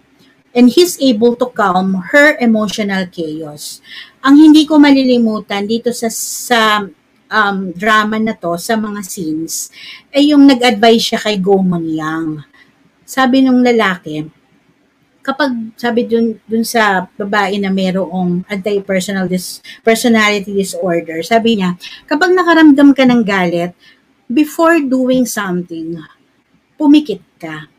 And 0.56 0.72
he's 0.72 0.98
able 0.98 1.36
to 1.38 1.52
calm 1.54 2.10
her 2.16 2.34
emotional 2.42 3.06
chaos. 3.12 3.84
Ang 4.26 4.50
hindi 4.50 4.66
ko 4.66 4.82
malilimutan 4.82 5.70
dito 5.70 5.94
sa, 5.94 6.10
sa 6.10 6.82
um, 7.30 7.72
drama 7.72 8.18
na 8.18 8.34
to, 8.36 8.58
sa 8.58 8.76
mga 8.76 9.00
scenes, 9.06 9.70
ay 10.12 10.34
yung 10.34 10.50
nag-advise 10.50 11.14
siya 11.14 11.20
kay 11.22 11.38
Gomon 11.38 11.86
Yang. 11.86 12.44
Sabi 13.06 13.46
nung 13.46 13.62
lalaki, 13.62 14.26
kapag 15.22 15.78
sabi 15.78 16.10
dun, 16.10 16.42
dun 16.50 16.66
sa 16.66 17.06
babae 17.06 17.62
na 17.62 17.70
mayroong 17.70 18.50
anti-personal 18.50 19.30
dis, 19.30 19.62
personality 19.86 20.52
disorder, 20.52 21.22
sabi 21.22 21.62
niya, 21.62 21.78
kapag 22.10 22.34
nakaramdam 22.34 22.92
ka 22.98 23.06
ng 23.06 23.22
galit, 23.22 23.72
before 24.30 24.82
doing 24.82 25.26
something, 25.26 25.98
pumikit 26.78 27.22
ka. 27.38 27.70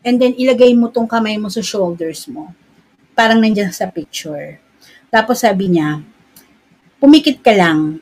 and 0.00 0.16
then 0.16 0.32
ilagay 0.32 0.72
mo 0.72 0.88
tong 0.88 1.04
kamay 1.04 1.36
mo 1.36 1.52
sa 1.52 1.60
shoulders 1.60 2.24
mo. 2.24 2.56
Parang 3.12 3.36
nandiyan 3.36 3.68
sa 3.68 3.84
picture. 3.92 4.56
Tapos 5.12 5.44
sabi 5.44 5.68
niya, 5.68 6.00
pumikit 6.96 7.44
ka 7.44 7.52
lang, 7.52 8.00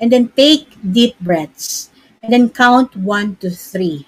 and 0.00 0.10
then 0.10 0.30
take 0.34 0.66
deep 0.80 1.18
breaths, 1.20 1.90
and 2.22 2.32
then 2.32 2.48
count 2.48 2.96
1 2.96 3.36
to 3.42 3.50
3. 3.50 4.06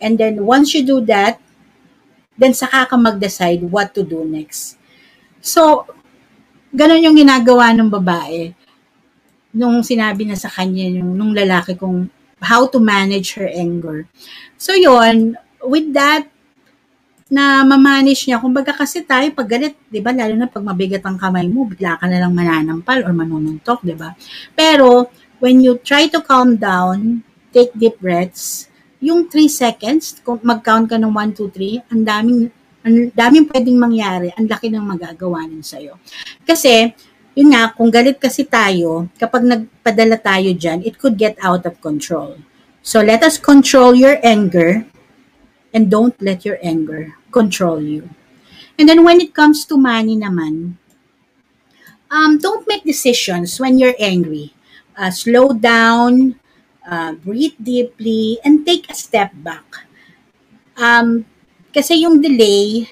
And 0.00 0.16
then 0.16 0.44
once 0.44 0.72
you 0.72 0.84
do 0.84 1.00
that, 1.08 1.40
then 2.38 2.56
saka 2.56 2.88
ka 2.88 2.96
mag-decide 2.96 3.60
what 3.68 3.92
to 3.92 4.00
do 4.00 4.24
next. 4.24 4.80
So, 5.44 5.84
ganun 6.72 7.04
yung 7.04 7.18
ginagawa 7.18 7.74
ng 7.74 7.90
babae 7.90 8.54
nung 9.50 9.82
sinabi 9.82 10.22
na 10.22 10.38
sa 10.38 10.46
kanya 10.46 10.86
yung 10.86 11.18
nung 11.18 11.34
lalaki 11.34 11.74
kung 11.74 12.06
how 12.38 12.70
to 12.70 12.78
manage 12.78 13.34
her 13.34 13.50
anger. 13.50 14.06
So 14.54 14.72
yon 14.72 15.34
with 15.66 15.92
that 15.92 16.29
na 17.30 17.62
mamanage 17.62 18.26
niya, 18.26 18.42
kumbaga 18.42 18.74
kasi 18.74 19.06
tayo 19.06 19.30
pag 19.30 19.46
galit, 19.46 19.78
'di 19.86 20.02
ba, 20.02 20.10
lalo 20.10 20.34
na 20.34 20.50
pag 20.50 20.66
mabigat 20.66 21.06
ang 21.06 21.14
kamay 21.14 21.46
mo, 21.46 21.62
bigla 21.62 21.94
ka 21.94 22.10
na 22.10 22.18
lang 22.18 22.34
mananampal 22.34 23.06
or 23.06 23.14
manununtok, 23.14 23.86
'di 23.86 23.94
ba? 23.94 24.18
Pero 24.58 25.06
when 25.38 25.62
you 25.62 25.78
try 25.78 26.10
to 26.10 26.18
calm 26.18 26.58
down, 26.58 27.22
take 27.54 27.70
deep 27.78 28.02
breaths, 28.02 28.66
yung 28.98 29.30
3 29.30 29.46
seconds, 29.46 30.18
kung 30.26 30.42
mag-count 30.42 30.90
ka 30.90 30.98
ng 30.98 31.14
1 31.14 31.38
2 31.38 31.48
3, 31.54 31.94
ang 31.94 32.02
daming 32.02 32.40
ang 32.80 33.12
daming 33.14 33.46
pwedeng 33.46 33.78
mangyari, 33.78 34.28
ang 34.34 34.48
laki 34.48 34.72
ng 34.72 34.80
magagawa 34.80 35.44
nun 35.44 35.60
sa'yo. 35.60 36.00
Kasi, 36.48 36.88
yun 37.36 37.52
nga, 37.52 37.76
kung 37.76 37.92
galit 37.92 38.16
kasi 38.16 38.48
tayo, 38.48 39.04
kapag 39.20 39.44
nagpadala 39.44 40.16
tayo 40.16 40.48
dyan, 40.56 40.80
it 40.80 40.96
could 40.96 41.20
get 41.20 41.36
out 41.44 41.60
of 41.68 41.76
control. 41.84 42.40
So, 42.80 43.04
let 43.04 43.20
us 43.20 43.36
control 43.36 43.92
your 43.92 44.16
anger 44.24 44.88
and 45.76 45.92
don't 45.92 46.16
let 46.24 46.48
your 46.48 46.56
anger 46.64 47.19
control 47.32 47.80
you. 47.82 48.10
And 48.78 48.88
then 48.88 49.04
when 49.04 49.20
it 49.20 49.34
comes 49.34 49.64
to 49.66 49.76
money 49.76 50.16
naman, 50.16 50.76
um, 52.10 52.38
don't 52.38 52.66
make 52.68 52.84
decisions 52.84 53.60
when 53.60 53.78
you're 53.78 53.96
angry. 53.98 54.54
Uh, 54.96 55.10
slow 55.10 55.52
down, 55.52 56.36
uh, 56.88 57.12
breathe 57.12 57.56
deeply, 57.62 58.38
and 58.44 58.66
take 58.66 58.90
a 58.90 58.94
step 58.94 59.32
back. 59.34 59.86
Um, 60.76 61.24
kasi 61.72 62.02
yung 62.02 62.20
delay, 62.20 62.88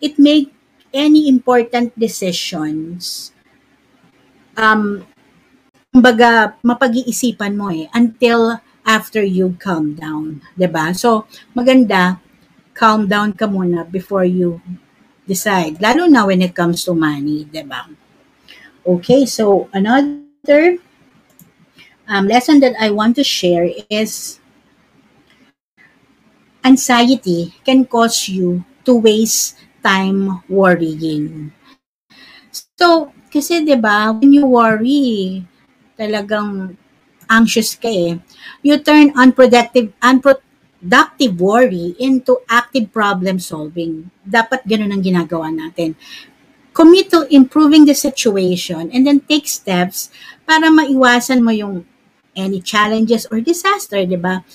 it 0.00 0.18
make 0.18 0.52
any 0.92 1.28
important 1.28 1.92
decisions 1.98 3.32
um, 4.58 5.06
kumbaga, 5.94 6.58
mapag-iisipan 6.66 7.54
mo 7.54 7.70
eh, 7.70 7.86
until 7.94 8.58
after 8.82 9.22
you 9.22 9.54
calm 9.62 9.94
down. 9.94 10.42
'di 10.58 10.68
ba 10.68 10.90
So, 10.92 11.30
maganda, 11.54 12.18
calm 12.78 13.10
down 13.10 13.34
ka 13.34 13.50
muna 13.50 13.82
before 13.82 14.22
you 14.22 14.62
decide. 15.26 15.82
Lalo 15.82 16.06
na 16.06 16.22
when 16.22 16.38
it 16.40 16.54
comes 16.54 16.86
to 16.86 16.94
money, 16.94 17.42
'di 17.50 17.66
ba 17.66 17.90
Okay, 18.86 19.26
so 19.26 19.68
another 19.74 20.78
um, 22.08 22.24
lesson 22.24 22.62
that 22.64 22.72
I 22.80 22.88
want 22.88 23.18
to 23.20 23.24
share 23.26 23.68
is 23.92 24.40
anxiety 26.64 27.52
can 27.66 27.84
cause 27.84 28.30
you 28.30 28.64
to 28.86 28.96
waste 28.96 29.60
time 29.84 30.40
worrying. 30.48 31.52
So, 32.80 33.12
kasi 33.28 33.60
'di 33.60 33.76
ba, 33.76 34.16
when 34.16 34.32
you 34.32 34.48
worry, 34.48 35.44
talagang 36.00 36.72
anxious 37.28 37.76
ka 37.76 37.92
eh. 37.92 38.16
You 38.64 38.80
turn 38.80 39.12
unproductive 39.12 39.92
unproductive 40.78 41.40
worry 41.40 41.96
into 41.98 42.38
active 42.48 42.92
problem 42.92 43.38
solving. 43.38 44.10
Dapat 44.22 44.62
ganun 44.62 44.94
ang 44.94 45.02
ginagawa 45.02 45.50
natin. 45.50 45.98
Commit 46.70 47.10
to 47.10 47.26
improving 47.34 47.84
the 47.84 47.94
situation 47.94 48.86
and 48.94 49.02
then 49.02 49.18
take 49.26 49.50
steps 49.50 50.14
para 50.46 50.70
maiwasan 50.70 51.42
mo 51.42 51.50
yung 51.50 51.82
any 52.38 52.62
challenges 52.62 53.26
or 53.34 53.42
disaster, 53.42 54.06
'di 54.06 54.18
ba? 54.18 54.46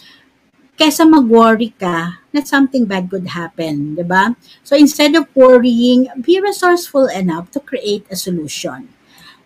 kesa 0.73 1.05
mag-worry 1.05 1.69
ka 1.77 2.17
that 2.33 2.49
something 2.49 2.89
bad 2.89 3.05
could 3.05 3.29
happen, 3.29 3.93
di 3.93 4.01
ba? 4.01 4.33
So 4.65 4.73
instead 4.73 5.13
of 5.13 5.29
worrying, 5.37 6.09
be 6.17 6.41
resourceful 6.41 7.13
enough 7.13 7.53
to 7.53 7.61
create 7.61 8.09
a 8.09 8.17
solution. 8.17 8.89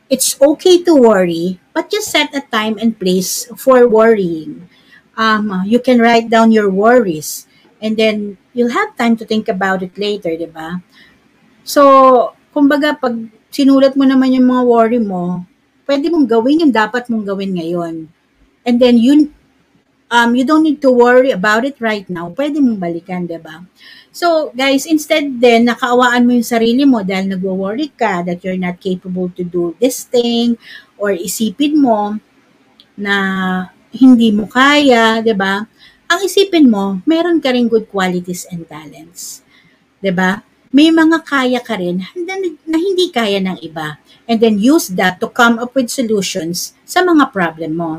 It's 0.08 0.40
okay 0.40 0.80
to 0.88 0.96
worry, 0.96 1.60
but 1.76 1.92
just 1.92 2.08
set 2.08 2.32
a 2.32 2.48
time 2.48 2.80
and 2.80 2.96
place 2.96 3.44
for 3.60 3.84
worrying. 3.92 4.72
Um, 5.18 5.66
you 5.66 5.82
can 5.82 5.98
write 5.98 6.30
down 6.30 6.54
your 6.54 6.70
worries 6.70 7.50
and 7.82 7.98
then 7.98 8.38
you'll 8.54 8.74
have 8.74 8.94
time 8.98 9.18
to 9.18 9.26
think 9.26 9.50
about 9.50 9.82
it 9.82 9.98
later, 9.98 10.34
di 10.38 10.46
ba? 10.46 10.78
So, 11.66 12.34
kumbaga, 12.54 12.94
pag 12.98 13.18
sinulat 13.50 13.98
mo 13.98 14.06
naman 14.06 14.34
yung 14.38 14.46
mga 14.46 14.64
worry 14.66 15.02
mo, 15.02 15.42
pwede 15.90 16.10
mong 16.14 16.30
gawin 16.30 16.62
yung 16.68 16.74
dapat 16.74 17.10
mong 17.10 17.26
gawin 17.26 17.58
ngayon. 17.58 17.96
And 18.62 18.76
then, 18.78 19.02
yun, 19.02 19.34
um, 20.12 20.36
you 20.36 20.44
don't 20.46 20.64
need 20.64 20.82
to 20.82 20.92
worry 20.92 21.32
about 21.32 21.66
it 21.66 21.80
right 21.80 22.08
now. 22.10 22.32
Pwede 22.32 22.60
mong 22.62 22.80
balikan, 22.80 23.26
di 23.28 23.40
ba? 23.42 23.64
So, 24.12 24.50
guys, 24.58 24.90
instead 24.90 25.38
din, 25.38 25.70
nakaawaan 25.70 26.26
mo 26.26 26.34
yung 26.34 26.48
sarili 26.48 26.84
mo 26.84 27.06
dahil 27.06 27.30
nagwo-worry 27.30 27.94
ka 27.94 28.26
that 28.26 28.42
you're 28.42 28.60
not 28.60 28.82
capable 28.82 29.30
to 29.38 29.46
do 29.46 29.78
this 29.78 30.10
thing 30.10 30.58
or 30.98 31.14
isipin 31.14 31.78
mo 31.78 32.18
na 32.98 33.16
hindi 33.98 34.30
mo 34.30 34.46
kaya, 34.46 35.26
di 35.26 35.34
ba? 35.34 35.66
Ang 36.08 36.20
isipin 36.24 36.70
mo, 36.70 37.02
meron 37.04 37.42
ka 37.42 37.52
rin 37.52 37.68
good 37.68 37.90
qualities 37.90 38.46
and 38.48 38.70
talents. 38.70 39.42
Di 40.00 40.14
ba? 40.14 40.46
May 40.70 40.94
mga 40.94 41.26
kaya 41.26 41.60
ka 41.60 41.76
rin 41.76 42.06
na 42.68 42.78
hindi 42.78 43.10
kaya 43.10 43.42
ng 43.42 43.58
iba. 43.66 43.98
And 44.30 44.38
then 44.38 44.62
use 44.62 44.94
that 45.00 45.18
to 45.24 45.28
come 45.32 45.58
up 45.58 45.74
with 45.74 45.90
solutions 45.90 46.78
sa 46.86 47.02
mga 47.02 47.34
problem 47.34 47.80
mo. 47.80 47.92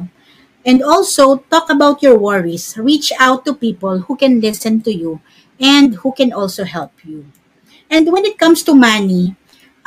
And 0.69 0.85
also, 0.85 1.41
talk 1.49 1.73
about 1.73 2.05
your 2.05 2.21
worries. 2.21 2.77
Reach 2.77 3.09
out 3.17 3.49
to 3.49 3.57
people 3.57 4.05
who 4.05 4.21
can 4.21 4.45
listen 4.45 4.85
to 4.85 4.93
you 4.93 5.25
and 5.57 5.97
who 6.05 6.13
can 6.13 6.29
also 6.29 6.69
help 6.69 6.93
you. 7.03 7.33
And 7.89 8.13
when 8.13 8.29
it 8.29 8.37
comes 8.37 8.61
to 8.69 8.77
money, 8.77 9.33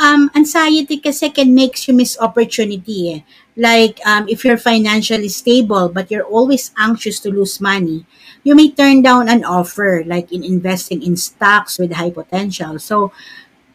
um, 0.02 0.34
anxiety 0.34 0.98
kasi 0.98 1.30
can 1.30 1.54
make 1.54 1.78
you 1.86 1.94
miss 1.94 2.18
opportunity. 2.18 3.14
Eh. 3.14 3.20
Like, 3.58 4.00
um, 4.08 4.30
if 4.30 4.46
you're 4.46 4.58
financially 4.58 5.28
stable 5.28 5.90
but 5.90 6.10
you're 6.10 6.24
always 6.24 6.72
anxious 6.78 7.20
to 7.22 7.30
lose 7.30 7.60
money, 7.60 8.06
you 8.44 8.56
may 8.56 8.72
turn 8.72 9.02
down 9.02 9.28
an 9.28 9.44
offer 9.44 10.04
like 10.06 10.32
in 10.32 10.44
investing 10.44 11.04
in 11.04 11.18
stocks 11.18 11.78
with 11.78 11.94
high 11.94 12.12
potential. 12.12 12.80
So, 12.80 13.12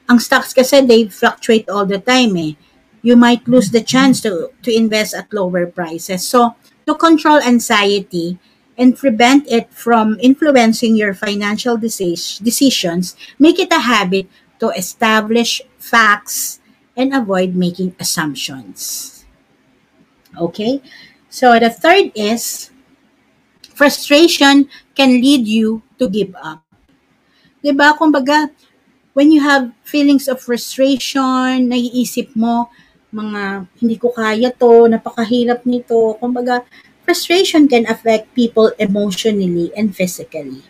ang 0.08 0.18
stocks 0.18 0.54
kasi 0.54 0.80
they 0.80 1.08
fluctuate 1.08 1.68
all 1.68 1.84
the 1.84 1.98
time 1.98 2.36
eh. 2.36 2.54
You 3.02 3.16
might 3.16 3.46
lose 3.46 3.70
the 3.70 3.82
chance 3.84 4.20
to, 4.22 4.50
to 4.62 4.70
invest 4.74 5.14
at 5.14 5.32
lower 5.32 5.66
prices. 5.66 6.26
So, 6.26 6.56
to 6.86 6.94
control 6.94 7.38
anxiety 7.38 8.38
and 8.78 8.96
prevent 8.96 9.46
it 9.48 9.72
from 9.72 10.18
influencing 10.20 10.96
your 10.96 11.14
financial 11.14 11.76
decisions, 11.76 13.16
make 13.38 13.58
it 13.58 13.72
a 13.72 13.80
habit 13.80 14.26
to 14.60 14.68
establish 14.70 15.62
facts 15.78 16.60
and 16.96 17.14
avoid 17.14 17.54
making 17.54 17.94
assumptions. 18.00 19.15
Okay? 20.38 20.80
So 21.28 21.58
the 21.58 21.70
third 21.70 22.12
is 22.14 22.70
frustration 23.74 24.68
can 24.94 25.20
lead 25.20 25.44
you 25.48 25.82
to 26.00 26.08
give 26.08 26.32
up. 26.38 26.64
'Di 27.60 27.72
ba? 27.76 27.92
Kumbaga, 27.98 28.48
when 29.16 29.32
you 29.32 29.40
have 29.40 29.72
feelings 29.82 30.28
of 30.28 30.38
frustration, 30.38 31.66
naiisip 31.66 32.36
mo, 32.36 32.68
mga 33.10 33.64
hindi 33.80 33.96
ko 33.96 34.12
kaya 34.12 34.52
to, 34.52 34.86
napakahirap 34.92 35.64
nito. 35.64 36.14
Kumbaga, 36.20 36.62
frustration 37.02 37.64
can 37.64 37.88
affect 37.88 38.28
people 38.36 38.70
emotionally 38.76 39.72
and 39.72 39.96
physically. 39.96 40.60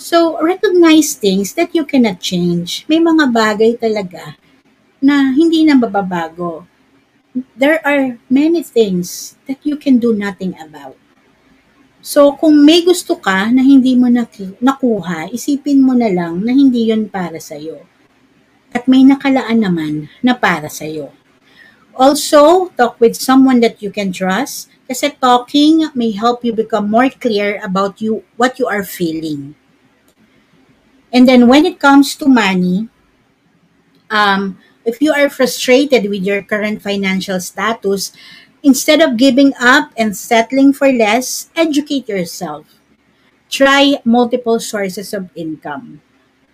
So, 0.00 0.40
recognize 0.40 1.12
things 1.12 1.52
that 1.60 1.76
you 1.76 1.84
cannot 1.84 2.24
change. 2.24 2.88
May 2.88 3.02
mga 3.04 3.28
bagay 3.36 3.76
talaga 3.76 4.38
na 5.02 5.34
hindi 5.34 5.66
na 5.66 5.76
mababago. 5.76 6.69
There 7.30 7.78
are 7.86 8.18
many 8.26 8.66
things 8.66 9.38
that 9.46 9.62
you 9.62 9.78
can 9.78 10.02
do 10.02 10.10
nothing 10.10 10.58
about. 10.58 10.98
So, 12.02 12.34
kung 12.34 12.64
may 12.64 12.82
gusto 12.82 13.14
ka 13.14 13.52
na 13.54 13.62
hindi 13.62 13.94
mo 13.94 14.10
nakuha, 14.10 15.30
isipin 15.30 15.84
mo 15.84 15.94
na 15.94 16.10
lang 16.10 16.42
na 16.42 16.50
hindi 16.50 16.90
yon 16.90 17.06
para 17.06 17.38
sa'yo. 17.38 17.86
At 18.74 18.90
may 18.90 19.06
nakalaan 19.06 19.62
naman 19.62 20.10
na 20.24 20.34
para 20.34 20.66
sa'yo. 20.66 21.12
Also, 21.94 22.72
talk 22.74 22.96
with 22.98 23.14
someone 23.14 23.60
that 23.60 23.78
you 23.78 23.92
can 23.92 24.10
trust 24.10 24.72
kasi 24.90 25.12
talking 25.20 25.86
may 25.94 26.10
help 26.10 26.42
you 26.42 26.50
become 26.50 26.90
more 26.90 27.12
clear 27.12 27.60
about 27.62 28.02
you 28.02 28.26
what 28.34 28.58
you 28.58 28.66
are 28.66 28.82
feeling. 28.82 29.54
And 31.14 31.28
then 31.28 31.46
when 31.46 31.62
it 31.62 31.78
comes 31.78 32.16
to 32.18 32.26
money, 32.26 32.88
um, 34.08 34.56
if 34.84 35.00
you 35.00 35.12
are 35.12 35.28
frustrated 35.28 36.08
with 36.08 36.22
your 36.22 36.42
current 36.42 36.82
financial 36.82 37.40
status, 37.40 38.12
instead 38.62 39.00
of 39.00 39.16
giving 39.16 39.52
up 39.60 39.92
and 39.96 40.16
settling 40.16 40.72
for 40.72 40.92
less, 40.92 41.50
educate 41.56 42.08
yourself. 42.08 42.80
try 43.50 43.98
multiple 44.06 44.62
sources 44.62 45.12
of 45.12 45.28
income. 45.34 46.00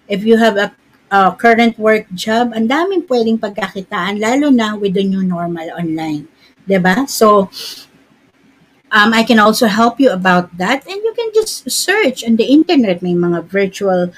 If 0.09 0.25
you 0.25 0.41
have 0.41 0.57
a, 0.57 0.73
a 1.13 1.37
current 1.37 1.79
work 1.79 2.09
job, 2.17 2.57
ang 2.57 2.67
daming 2.67 3.05
pwedeng 3.07 3.39
pagkakitaan, 3.39 4.19
lalo 4.19 4.49
na 4.49 4.75
with 4.75 4.97
the 4.97 5.05
new 5.05 5.23
normal 5.23 5.69
online. 5.77 6.27
ba? 6.67 7.05
So, 7.07 7.53
um, 8.91 9.13
I 9.13 9.23
can 9.23 9.39
also 9.39 9.69
help 9.69 10.01
you 10.01 10.11
about 10.11 10.57
that. 10.57 10.83
And 10.89 10.99
you 11.05 11.13
can 11.13 11.31
just 11.37 11.69
search 11.71 12.25
on 12.25 12.41
the 12.41 12.49
internet. 12.49 13.05
May 13.05 13.15
mga 13.15 13.45
virtual 13.45 14.11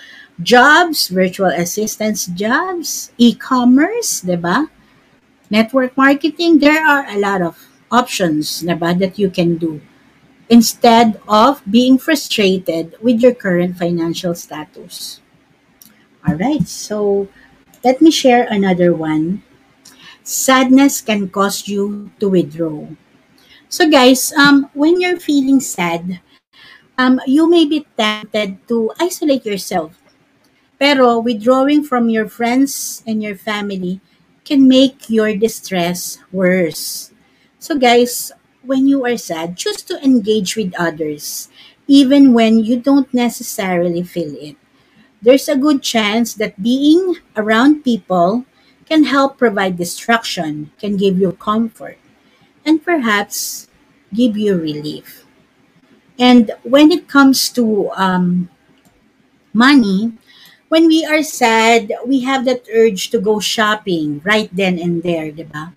jobs, 0.42 1.08
virtual 1.08 1.50
assistance 1.50 2.26
jobs, 2.32 3.10
e-commerce, 3.18 4.20
'di 4.20 4.36
ba? 4.36 4.70
Network 5.50 5.96
marketing, 5.96 6.58
there 6.58 6.84
are 6.84 7.08
a 7.08 7.18
lot 7.18 7.42
of 7.42 7.56
options 7.90 8.62
'di 8.62 8.74
ba, 8.74 8.94
that 8.94 9.18
you 9.18 9.30
can 9.30 9.56
do 9.56 9.80
instead 10.48 11.20
of 11.28 11.60
being 11.68 12.00
frustrated 12.00 12.96
with 13.04 13.20
your 13.20 13.36
current 13.36 13.76
financial 13.76 14.32
status. 14.32 15.20
All 16.24 16.34
right. 16.40 16.64
So, 16.66 17.28
let 17.84 18.00
me 18.00 18.10
share 18.10 18.48
another 18.50 18.94
one. 18.94 19.44
Sadness 20.24 21.00
can 21.00 21.28
cause 21.28 21.68
you 21.68 22.10
to 22.20 22.28
withdraw. 22.28 22.88
So 23.68 23.88
guys, 23.88 24.32
um, 24.32 24.68
when 24.72 25.00
you're 25.00 25.20
feeling 25.20 25.60
sad, 25.60 26.20
um, 26.96 27.20
you 27.26 27.48
may 27.48 27.64
be 27.64 27.84
tempted 27.96 28.56
to 28.68 28.90
isolate 28.98 29.44
yourself. 29.44 29.92
Pero 30.78 31.18
withdrawing 31.18 31.82
from 31.82 32.08
your 32.08 32.28
friends 32.28 33.02
and 33.06 33.22
your 33.22 33.36
family 33.36 34.00
can 34.44 34.68
make 34.68 35.10
your 35.10 35.36
distress 35.36 36.18
worse. 36.32 37.10
So 37.58 37.76
guys, 37.76 38.32
when 38.62 38.86
you 38.86 39.04
are 39.04 39.16
sad, 39.16 39.56
choose 39.56 39.82
to 39.90 40.02
engage 40.02 40.56
with 40.56 40.74
others, 40.78 41.48
even 41.86 42.32
when 42.32 42.62
you 42.64 42.78
don't 42.78 43.12
necessarily 43.12 44.02
feel 44.02 44.34
it. 44.38 44.56
There's 45.22 45.48
a 45.48 45.56
good 45.56 45.82
chance 45.82 46.34
that 46.34 46.62
being 46.62 47.16
around 47.36 47.82
people 47.82 48.44
can 48.86 49.04
help 49.04 49.38
provide 49.38 49.76
distraction, 49.76 50.70
can 50.78 50.96
give 50.96 51.18
you 51.18 51.32
comfort, 51.32 51.98
and 52.64 52.82
perhaps 52.84 53.68
give 54.14 54.36
you 54.36 54.56
relief. 54.56 55.26
And 56.18 56.52
when 56.62 56.90
it 56.92 57.08
comes 57.08 57.48
to 57.50 57.90
um, 57.92 58.50
money, 59.52 60.12
when 60.68 60.86
we 60.86 61.04
are 61.04 61.22
sad, 61.22 61.92
we 62.06 62.20
have 62.20 62.44
that 62.44 62.66
urge 62.72 63.10
to 63.10 63.20
go 63.20 63.40
shopping 63.40 64.20
right 64.24 64.50
then 64.52 64.78
and 64.78 65.02
there, 65.02 65.32
diba? 65.32 65.72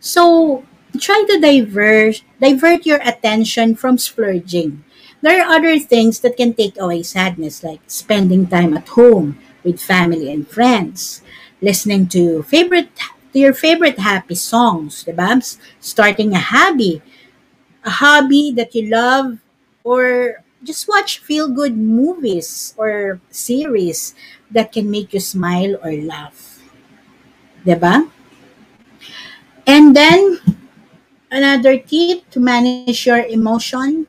So, 0.00 0.64
try 1.00 1.24
to 1.28 1.40
divert 1.40 2.22
divert 2.40 2.86
your 2.86 3.00
attention 3.02 3.74
from 3.74 3.98
splurging. 3.98 4.84
There 5.22 5.40
are 5.40 5.56
other 5.56 5.78
things 5.78 6.20
that 6.20 6.36
can 6.36 6.52
take 6.54 6.76
away 6.78 7.02
sadness, 7.02 7.64
like 7.64 7.80
spending 7.88 8.46
time 8.46 8.76
at 8.76 8.88
home 8.88 9.38
with 9.64 9.80
family 9.80 10.30
and 10.30 10.46
friends, 10.46 11.22
listening 11.62 12.06
to 12.12 12.42
favorite 12.44 12.92
to 13.32 13.38
your 13.38 13.54
favorite 13.54 13.98
happy 13.98 14.36
songs, 14.36 15.04
diba? 15.04 15.40
Starting 15.80 16.34
a 16.34 16.38
hobby, 16.38 17.02
a 17.84 17.90
hobby 17.90 18.52
that 18.52 18.74
you 18.74 18.90
love, 18.90 19.38
or 19.84 20.43
just 20.64 20.88
watch 20.88 21.20
feel 21.20 21.48
good 21.48 21.76
movies 21.76 22.74
or 22.76 23.20
series 23.30 24.14
that 24.50 24.72
can 24.72 24.90
make 24.90 25.12
you 25.12 25.20
smile 25.20 25.76
or 25.84 25.92
laugh. 25.92 26.60
Diba? 27.64 28.10
And 29.66 29.96
then 29.96 30.40
another 31.30 31.78
tip 31.78 32.28
to 32.30 32.40
manage 32.40 33.06
your 33.06 33.24
emotion, 33.24 34.06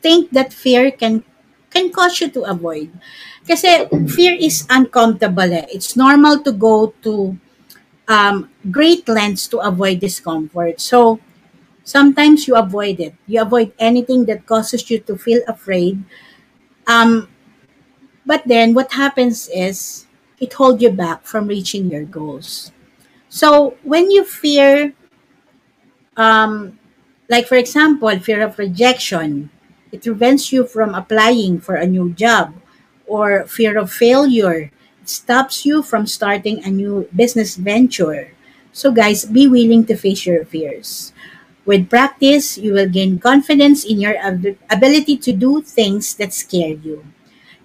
think 0.00 0.30
that 0.32 0.52
fear 0.52 0.90
can 0.90 1.24
can 1.70 1.92
cause 1.92 2.20
you 2.20 2.28
to 2.32 2.48
avoid. 2.48 2.88
Kasi 3.48 3.88
fear 4.08 4.36
is 4.36 4.64
uncomfortable. 4.68 5.48
Eh. 5.52 5.66
It's 5.72 5.96
normal 5.96 6.40
to 6.44 6.52
go 6.52 6.92
to 7.04 7.36
um, 8.08 8.48
great 8.70 9.08
lengths 9.08 9.48
to 9.48 9.60
avoid 9.60 10.00
discomfort. 10.00 10.80
So 10.80 11.20
sometimes 11.88 12.44
you 12.44 12.54
avoid 12.54 13.00
it. 13.00 13.16
You 13.26 13.40
avoid 13.40 13.72
anything 13.80 14.26
that 14.28 14.44
causes 14.44 14.84
you 14.92 15.00
to 15.08 15.16
feel 15.16 15.40
afraid. 15.48 16.04
Um, 16.86 17.28
but 18.26 18.44
then 18.46 18.74
what 18.74 18.92
happens 18.92 19.48
is 19.54 20.06
it 20.40 20.52
holds 20.52 20.82
you 20.82 20.90
back 20.90 21.24
from 21.24 21.48
reaching 21.48 21.90
your 21.90 22.04
goals. 22.04 22.72
So 23.28 23.76
when 23.84 24.10
you 24.10 24.24
fear, 24.24 24.94
um, 26.16 26.78
like 27.28 27.46
for 27.46 27.56
example, 27.56 28.10
fear 28.20 28.42
of 28.42 28.58
rejection, 28.58 29.50
it 29.92 30.02
prevents 30.02 30.52
you 30.52 30.66
from 30.66 30.94
applying 30.94 31.60
for 31.60 31.76
a 31.76 31.86
new 31.86 32.12
job, 32.12 32.54
or 33.06 33.46
fear 33.46 33.78
of 33.78 33.90
failure, 33.90 34.70
it 35.00 35.08
stops 35.08 35.64
you 35.64 35.82
from 35.82 36.06
starting 36.06 36.62
a 36.64 36.70
new 36.70 37.08
business 37.16 37.56
venture. 37.56 38.32
So, 38.72 38.92
guys, 38.92 39.24
be 39.24 39.48
willing 39.48 39.86
to 39.86 39.96
face 39.96 40.26
your 40.26 40.44
fears. 40.44 41.12
With 41.68 41.92
practice, 41.92 42.56
you 42.56 42.72
will 42.72 42.88
gain 42.88 43.20
confidence 43.20 43.84
in 43.84 44.00
your 44.00 44.16
ab- 44.16 44.56
ability 44.72 45.20
to 45.28 45.32
do 45.36 45.60
things 45.60 46.16
that 46.16 46.32
scare 46.32 46.72
you. 46.72 47.04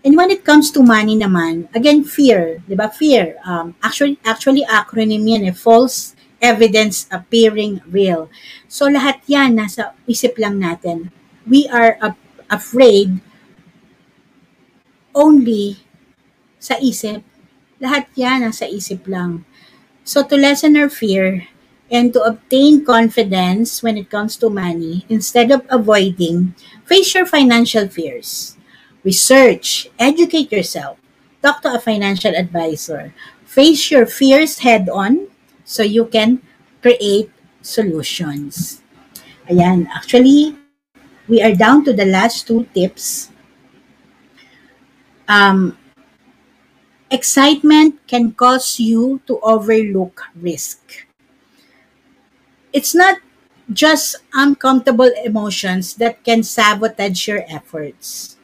And 0.04 0.18
when 0.20 0.28
it 0.30 0.44
comes 0.44 0.68
to 0.76 0.84
money 0.84 1.16
naman, 1.16 1.72
again, 1.72 2.04
fear, 2.04 2.60
di 2.68 2.76
ba? 2.76 2.92
Fear. 2.92 3.40
Um, 3.48 3.80
actually, 3.80 4.20
actually, 4.28 4.68
acronym 4.68 5.24
yan 5.24 5.48
eh. 5.48 5.56
False 5.56 6.20
evidence 6.44 7.08
appearing 7.08 7.80
real. 7.88 8.28
So, 8.68 8.92
lahat 8.92 9.24
yan 9.32 9.56
nasa 9.56 9.96
isip 10.04 10.36
lang 10.36 10.60
natin. 10.60 11.08
We 11.48 11.72
are 11.72 11.96
a- 12.04 12.20
afraid 12.52 13.24
only 15.16 15.80
sa 16.60 16.76
isip. 16.84 17.24
Lahat 17.80 18.12
yan 18.20 18.44
nasa 18.44 18.68
isip 18.68 19.08
lang. 19.08 19.48
So, 20.04 20.24
to 20.28 20.36
lessen 20.36 20.76
our 20.76 20.92
fear 20.92 21.48
and 21.94 22.12
to 22.12 22.20
obtain 22.26 22.84
confidence 22.84 23.86
when 23.86 23.96
it 23.96 24.10
comes 24.10 24.36
to 24.42 24.50
money, 24.50 25.06
instead 25.08 25.52
of 25.52 25.62
avoiding, 25.70 26.58
face 26.90 27.14
your 27.14 27.26
financial 27.26 27.88
fears. 27.88 28.58
Research, 29.06 29.88
educate 30.00 30.52
yourself, 30.52 30.98
talk 31.44 31.62
to 31.62 31.76
a 31.76 31.80
financial 31.80 32.34
advisor, 32.34 33.14
face 33.46 33.92
your 33.92 34.08
fears 34.08 34.58
head 34.66 34.90
on 34.90 35.30
so 35.64 35.84
you 35.84 36.10
can 36.10 36.42
create 36.82 37.30
solutions. 37.62 38.82
Ayan, 39.46 39.86
actually, 39.94 40.58
we 41.28 41.44
are 41.46 41.54
down 41.54 41.86
to 41.86 41.94
the 41.94 42.10
last 42.10 42.48
two 42.48 42.66
tips. 42.74 43.30
Um, 45.28 45.78
excitement 47.12 48.02
can 48.08 48.34
cause 48.34 48.80
you 48.80 49.22
to 49.28 49.40
overlook 49.44 50.26
risk. 50.36 51.03
It's 52.74 52.96
not 52.96 53.22
just 53.72 54.18
uncomfortable 54.34 55.10
emotions 55.24 55.94
that 56.02 56.24
can 56.26 56.44
sabotage 56.44 57.28
your 57.28 57.46
efforts. 57.48 58.36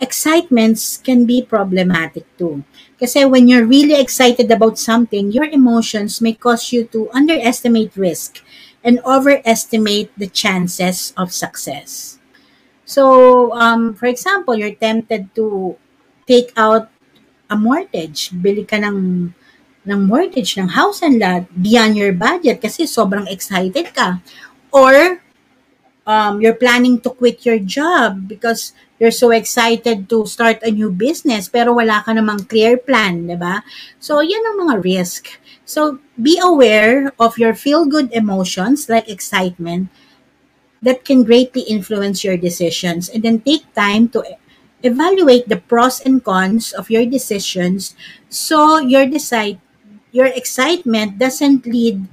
Excitements 0.00 0.96
can 0.96 1.26
be 1.26 1.42
problematic 1.42 2.24
too. 2.38 2.64
Kasi 2.98 3.24
when 3.26 3.48
you're 3.48 3.66
really 3.66 3.98
excited 3.98 4.50
about 4.50 4.78
something, 4.78 5.32
your 5.32 5.44
emotions 5.44 6.20
may 6.20 6.32
cause 6.32 6.72
you 6.72 6.86
to 6.94 7.10
underestimate 7.12 7.96
risk 7.96 8.40
and 8.84 9.00
overestimate 9.02 10.12
the 10.16 10.28
chances 10.28 11.12
of 11.16 11.32
success. 11.32 12.18
So, 12.84 13.52
um, 13.56 13.94
for 13.94 14.06
example, 14.06 14.54
you're 14.54 14.76
tempted 14.76 15.34
to 15.34 15.76
take 16.28 16.52
out 16.56 16.92
a 17.48 17.56
mortgage. 17.56 18.30
Bili 18.30 18.68
ka 18.68 18.76
ng, 18.76 19.32
ng 19.84 20.08
mortgage 20.08 20.56
ng 20.56 20.72
house 20.72 21.04
and 21.04 21.20
lot 21.20 21.44
beyond 21.60 21.96
your 21.96 22.12
budget 22.12 22.60
kasi 22.60 22.88
sobrang 22.88 23.28
excited 23.28 23.92
ka. 23.92 24.20
Or, 24.72 25.20
um, 26.08 26.40
you're 26.40 26.56
planning 26.56 27.00
to 27.00 27.10
quit 27.12 27.44
your 27.44 27.60
job 27.60 28.28
because 28.28 28.72
you're 28.98 29.14
so 29.14 29.30
excited 29.30 30.08
to 30.08 30.24
start 30.26 30.60
a 30.62 30.70
new 30.70 30.90
business 30.90 31.48
pero 31.48 31.76
wala 31.76 32.00
ka 32.04 32.12
namang 32.12 32.48
clear 32.48 32.76
plan, 32.76 33.28
di 33.28 33.36
ba? 33.36 33.60
So, 34.00 34.20
yan 34.20 34.44
ang 34.52 34.68
mga 34.68 34.74
risk. 34.84 35.28
So, 35.64 36.00
be 36.20 36.40
aware 36.40 37.12
of 37.20 37.36
your 37.40 37.56
feel-good 37.56 38.12
emotions 38.12 38.88
like 38.88 39.08
excitement 39.08 39.88
that 40.84 41.04
can 41.04 41.24
greatly 41.24 41.64
influence 41.64 42.22
your 42.22 42.36
decisions 42.36 43.08
and 43.08 43.24
then 43.24 43.40
take 43.40 43.64
time 43.72 44.08
to 44.12 44.20
evaluate 44.84 45.48
the 45.48 45.56
pros 45.56 46.04
and 46.04 46.20
cons 46.20 46.76
of 46.76 46.92
your 46.92 47.08
decisions 47.08 47.96
so 48.28 48.76
your 48.78 49.08
decide 49.08 49.56
your 50.14 50.30
excitement 50.30 51.18
doesn't 51.18 51.66
lead 51.66 52.06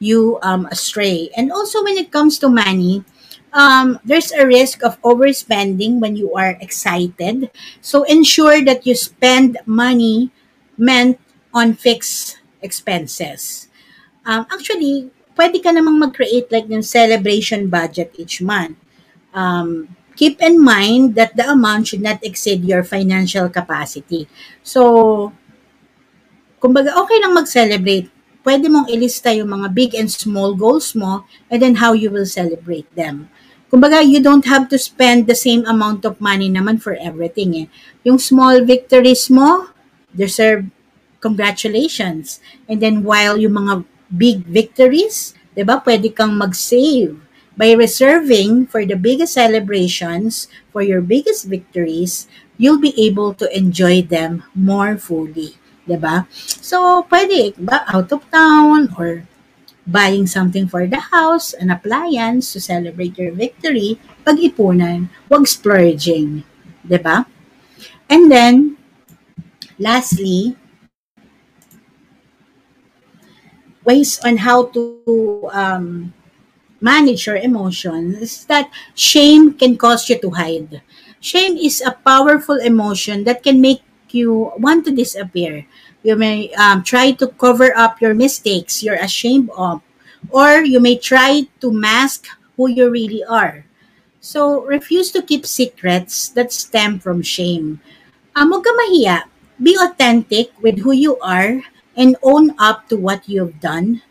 you 0.00 0.40
um, 0.42 0.64
astray. 0.72 1.28
And 1.36 1.52
also 1.52 1.84
when 1.84 2.00
it 2.00 2.10
comes 2.10 2.40
to 2.40 2.48
money, 2.48 3.04
um, 3.52 4.00
there's 4.04 4.32
a 4.32 4.48
risk 4.48 4.82
of 4.82 4.96
overspending 5.04 6.00
when 6.00 6.16
you 6.16 6.32
are 6.34 6.56
excited. 6.64 7.52
So 7.84 8.02
ensure 8.08 8.64
that 8.64 8.88
you 8.88 8.96
spend 8.96 9.58
money 9.66 10.32
meant 10.80 11.20
on 11.52 11.76
fixed 11.76 12.40
expenses. 12.64 13.68
Um, 14.24 14.48
actually, 14.48 15.12
pwede 15.36 15.60
ka 15.60 15.76
namang 15.76 16.00
mag-create 16.00 16.48
like 16.48 16.72
ng 16.72 16.80
celebration 16.80 17.68
budget 17.68 18.16
each 18.16 18.40
month. 18.40 18.80
Um, 19.36 19.92
keep 20.16 20.40
in 20.40 20.56
mind 20.56 21.14
that 21.20 21.36
the 21.36 21.44
amount 21.44 21.88
should 21.92 22.00
not 22.00 22.24
exceed 22.24 22.64
your 22.64 22.84
financial 22.84 23.48
capacity. 23.48 24.28
So, 24.64 25.32
kumbaga, 26.62 26.94
okay 26.94 27.18
lang 27.18 27.34
mag-celebrate. 27.34 28.06
Pwede 28.46 28.70
mong 28.70 28.86
ilista 28.86 29.34
yung 29.34 29.50
mga 29.50 29.68
big 29.74 29.92
and 29.98 30.06
small 30.06 30.54
goals 30.54 30.94
mo 30.94 31.26
and 31.50 31.58
then 31.58 31.82
how 31.82 31.90
you 31.90 32.06
will 32.06 32.26
celebrate 32.26 32.86
them. 32.94 33.26
Kumbaga, 33.66 33.98
you 34.04 34.22
don't 34.22 34.46
have 34.46 34.70
to 34.70 34.78
spend 34.78 35.26
the 35.26 35.34
same 35.34 35.66
amount 35.66 36.06
of 36.06 36.22
money 36.22 36.46
naman 36.46 36.78
for 36.78 36.94
everything 37.02 37.58
eh. 37.58 37.66
Yung 38.06 38.22
small 38.22 38.62
victories 38.62 39.26
mo, 39.26 39.74
deserve 40.14 40.70
congratulations. 41.18 42.38
And 42.68 42.78
then 42.78 43.02
while 43.02 43.38
yung 43.38 43.58
mga 43.58 43.82
big 44.12 44.44
victories, 44.44 45.32
'di 45.56 45.64
ba? 45.64 45.80
Pwede 45.80 46.12
kang 46.12 46.36
mag-save 46.36 47.16
by 47.56 47.72
reserving 47.72 48.68
for 48.68 48.84
the 48.84 48.98
biggest 48.98 49.38
celebrations, 49.38 50.48
for 50.72 50.82
your 50.84 51.00
biggest 51.00 51.48
victories, 51.48 52.28
you'll 52.56 52.80
be 52.80 52.92
able 52.96 53.32
to 53.36 53.48
enjoy 53.56 54.02
them 54.04 54.44
more 54.52 54.96
fully. 54.96 55.56
'Di 55.86 55.98
ba? 55.98 56.26
So, 56.62 57.02
pwede 57.10 57.54
ba 57.58 57.82
out 57.90 58.10
of 58.12 58.22
town 58.30 58.94
or 58.98 59.26
buying 59.82 60.30
something 60.30 60.70
for 60.70 60.86
the 60.86 61.10
house, 61.10 61.52
an 61.52 61.70
appliance 61.70 62.54
to 62.54 62.62
celebrate 62.62 63.18
your 63.18 63.34
victory, 63.34 63.98
pag-ipunan, 64.22 65.10
wag 65.26 65.44
splurging, 65.50 66.46
'di 66.86 66.98
ba? 67.02 67.26
And 68.06 68.30
then 68.30 68.78
lastly, 69.78 70.54
ways 73.84 74.22
on 74.22 74.38
how 74.38 74.70
to 74.70 75.50
um, 75.50 76.14
manage 76.80 77.26
your 77.26 77.38
emotions 77.38 78.18
is 78.18 78.44
that 78.46 78.70
shame 78.94 79.54
can 79.54 79.78
cause 79.78 80.10
you 80.10 80.18
to 80.18 80.30
hide. 80.30 80.82
Shame 81.22 81.56
is 81.56 81.82
a 81.82 81.94
powerful 81.94 82.58
emotion 82.58 83.24
that 83.24 83.42
can 83.42 83.60
make 83.60 83.82
you 84.14 84.52
want 84.58 84.84
to 84.86 84.92
disappear. 84.94 85.66
You 86.02 86.16
may 86.16 86.52
um, 86.54 86.82
try 86.82 87.12
to 87.12 87.28
cover 87.28 87.76
up 87.76 88.00
your 88.00 88.14
mistakes 88.14 88.82
you're 88.82 89.00
ashamed 89.00 89.50
of, 89.56 89.82
or 90.30 90.62
you 90.62 90.80
may 90.80 90.96
try 90.96 91.48
to 91.60 91.72
mask 91.72 92.26
who 92.56 92.68
you 92.68 92.90
really 92.90 93.24
are. 93.24 93.64
So, 94.20 94.62
refuse 94.64 95.10
to 95.12 95.22
keep 95.22 95.46
secrets 95.46 96.28
that 96.30 96.52
stem 96.52 96.98
from 96.98 97.22
shame. 97.22 97.80
Um, 98.34 98.54
ka 98.62 98.70
mahiya. 98.70 99.26
Be 99.62 99.78
authentic 99.78 100.50
with 100.62 100.82
who 100.82 100.90
you 100.90 101.18
are 101.22 101.62
and 101.96 102.16
own 102.22 102.54
up 102.58 102.88
to 102.88 102.96
what 102.96 103.28
you've 103.28 103.60
done, 103.60 104.02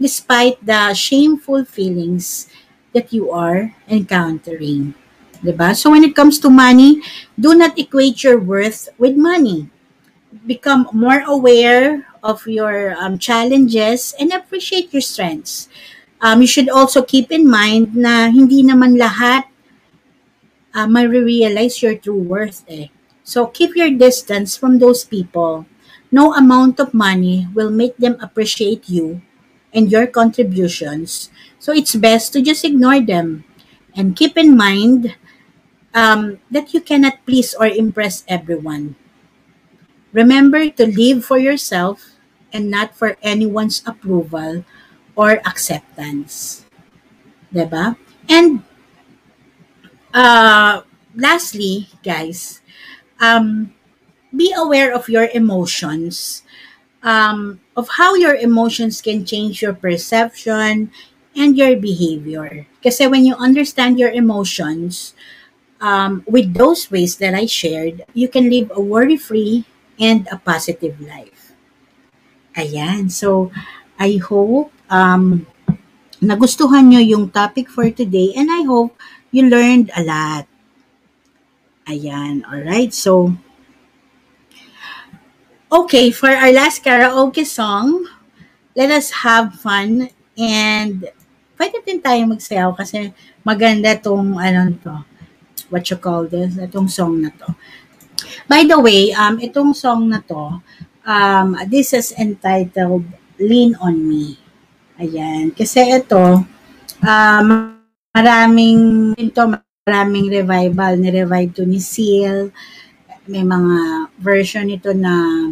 despite 0.00 0.64
the 0.64 0.94
shameful 0.94 1.64
feelings 1.64 2.48
that 2.92 3.12
you 3.12 3.30
are 3.30 3.74
encountering. 3.88 4.94
Diba? 5.44 5.76
So 5.76 5.90
when 5.92 6.04
it 6.04 6.16
comes 6.16 6.40
to 6.40 6.48
money, 6.48 7.04
do 7.38 7.54
not 7.54 7.78
equate 7.78 8.24
your 8.24 8.40
worth 8.40 8.88
with 8.96 9.16
money. 9.16 9.68
Become 10.46 10.88
more 10.92 11.20
aware 11.28 12.08
of 12.24 12.46
your 12.48 12.96
um, 12.96 13.18
challenges 13.20 14.14
and 14.18 14.32
appreciate 14.32 14.92
your 14.92 15.04
strengths. 15.04 15.68
Um, 16.24 16.40
you 16.40 16.48
should 16.48 16.72
also 16.72 17.04
keep 17.04 17.30
in 17.30 17.44
mind 17.44 17.92
na 17.92 18.32
hindi 18.32 18.64
naman 18.64 18.96
lahat 18.96 19.44
uh, 20.72 20.88
ma-realize 20.88 21.82
your 21.84 21.94
true 21.94 22.18
worth 22.18 22.64
eh. 22.68 22.88
So 23.22 23.46
keep 23.46 23.76
your 23.76 23.92
distance 23.92 24.56
from 24.56 24.80
those 24.80 25.04
people. 25.04 25.66
No 26.10 26.34
amount 26.34 26.80
of 26.80 26.92
money 26.92 27.48
will 27.54 27.70
make 27.70 27.96
them 27.96 28.16
appreciate 28.20 28.88
you 28.88 29.22
and 29.72 29.90
your 29.90 30.06
contributions. 30.06 31.30
So 31.58 31.72
it's 31.72 31.94
best 31.94 32.32
to 32.32 32.42
just 32.42 32.64
ignore 32.64 33.00
them. 33.00 33.44
And 33.96 34.16
keep 34.16 34.36
in 34.36 34.56
mind 34.56 35.16
um, 35.94 36.38
that 36.50 36.74
you 36.74 36.80
cannot 36.80 37.24
please 37.24 37.54
or 37.54 37.66
impress 37.66 38.24
everyone. 38.28 38.96
Remember 40.12 40.68
to 40.70 40.86
live 40.86 41.24
for 41.24 41.38
yourself 41.38 42.14
and 42.52 42.70
not 42.70 42.94
for 42.94 43.16
anyone's 43.22 43.82
approval 43.86 44.64
or 45.16 45.42
acceptance. 45.46 46.66
Diba? 47.54 47.96
And 48.28 48.62
uh, 50.14 50.82
lastly, 51.14 51.88
guys, 52.02 52.62
um, 53.20 53.74
be 54.34 54.54
aware 54.56 54.94
of 54.94 55.08
your 55.08 55.28
emotions, 55.34 56.42
um, 57.02 57.60
of 57.76 57.88
how 57.98 58.14
your 58.14 58.34
emotions 58.34 59.02
can 59.02 59.24
change 59.24 59.62
your 59.62 59.74
perception 59.74 60.90
and 61.36 61.56
your 61.56 61.76
behavior. 61.76 62.66
Kasi 62.82 63.06
when 63.06 63.26
you 63.26 63.34
understand 63.34 63.98
your 63.98 64.10
emotions, 64.10 65.14
um, 65.84 66.24
with 66.24 66.56
those 66.56 66.88
ways 66.88 67.20
that 67.20 67.36
I 67.36 67.44
shared, 67.44 68.08
you 68.16 68.32
can 68.32 68.48
live 68.48 68.72
a 68.72 68.80
worry-free 68.80 69.68
and 70.00 70.24
a 70.32 70.40
positive 70.40 70.96
life. 70.96 71.52
Ayan. 72.56 73.12
So, 73.12 73.52
I 74.00 74.16
hope 74.16 74.72
um, 74.88 75.44
nagustuhan 76.24 76.88
nyo 76.88 77.04
yung 77.04 77.28
topic 77.28 77.68
for 77.68 77.92
today 77.92 78.32
and 78.32 78.48
I 78.48 78.64
hope 78.64 78.96
you 79.28 79.44
learned 79.44 79.92
a 79.92 80.02
lot. 80.02 80.48
Ayan. 81.84 82.48
Alright. 82.48 82.96
So, 82.96 83.36
okay. 85.68 86.08
For 86.08 86.32
our 86.32 86.50
last 86.50 86.80
karaoke 86.80 87.44
song, 87.44 88.08
let 88.72 88.88
us 88.88 89.20
have 89.20 89.60
fun 89.60 90.08
and 90.40 91.04
pwede 91.60 91.84
din 91.84 92.00
tayo 92.00 92.24
magsayaw 92.26 92.74
kasi 92.74 93.12
maganda 93.46 93.94
tong 93.94 94.34
ano 94.40 94.74
to 94.82 95.13
what 95.74 95.90
you 95.90 95.98
call 95.98 96.30
this, 96.30 96.54
itong 96.54 96.86
song 96.86 97.26
na 97.26 97.34
to. 97.34 97.50
By 98.46 98.62
the 98.62 98.78
way, 98.78 99.10
um, 99.10 99.42
itong 99.42 99.74
song 99.74 100.06
na 100.06 100.22
to, 100.22 100.62
um, 101.02 101.58
this 101.66 101.90
is 101.90 102.14
entitled 102.14 103.02
Lean 103.42 103.74
on 103.82 103.98
Me. 103.98 104.38
Ayan. 105.02 105.50
Kasi 105.50 105.82
ito, 105.90 106.46
um, 107.02 107.46
maraming, 108.14 109.12
ito, 109.18 109.42
maraming 109.82 110.30
revival. 110.30 110.94
Ni-revive 110.94 111.50
to 111.58 111.66
ni 111.66 111.82
Seal. 111.82 112.54
May 113.26 113.42
mga 113.42 114.06
version 114.22 114.70
ito 114.70 114.94
na 114.94 115.50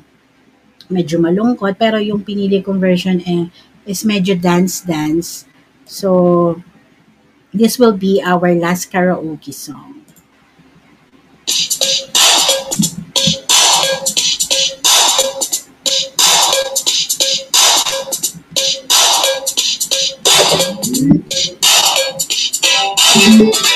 medyo 0.86 1.18
malungkot. 1.18 1.74
Pero 1.74 1.98
yung 1.98 2.22
pinili 2.22 2.62
kong 2.62 2.78
version 2.78 3.18
eh, 3.26 3.50
is 3.82 4.06
medyo 4.06 4.38
dance-dance. 4.38 5.50
So, 5.82 6.62
this 7.50 7.82
will 7.82 7.98
be 7.98 8.22
our 8.22 8.54
last 8.54 8.94
karaoke 8.94 9.50
song. 9.50 9.91
Thank 23.14 23.54
you. 23.66 23.71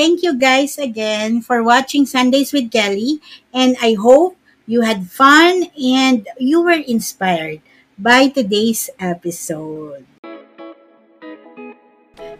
Thank 0.00 0.24
you 0.24 0.32
guys 0.32 0.80
again 0.80 1.44
for 1.44 1.60
watching 1.60 2.08
Sundays 2.08 2.56
with 2.56 2.72
Kelly, 2.72 3.20
and 3.52 3.76
I 3.84 4.00
hope 4.00 4.32
you 4.64 4.80
had 4.80 5.12
fun 5.12 5.68
and 5.76 6.24
you 6.40 6.64
were 6.64 6.80
inspired 6.80 7.60
by 8.00 8.32
today's 8.32 8.88
episode. 8.96 10.08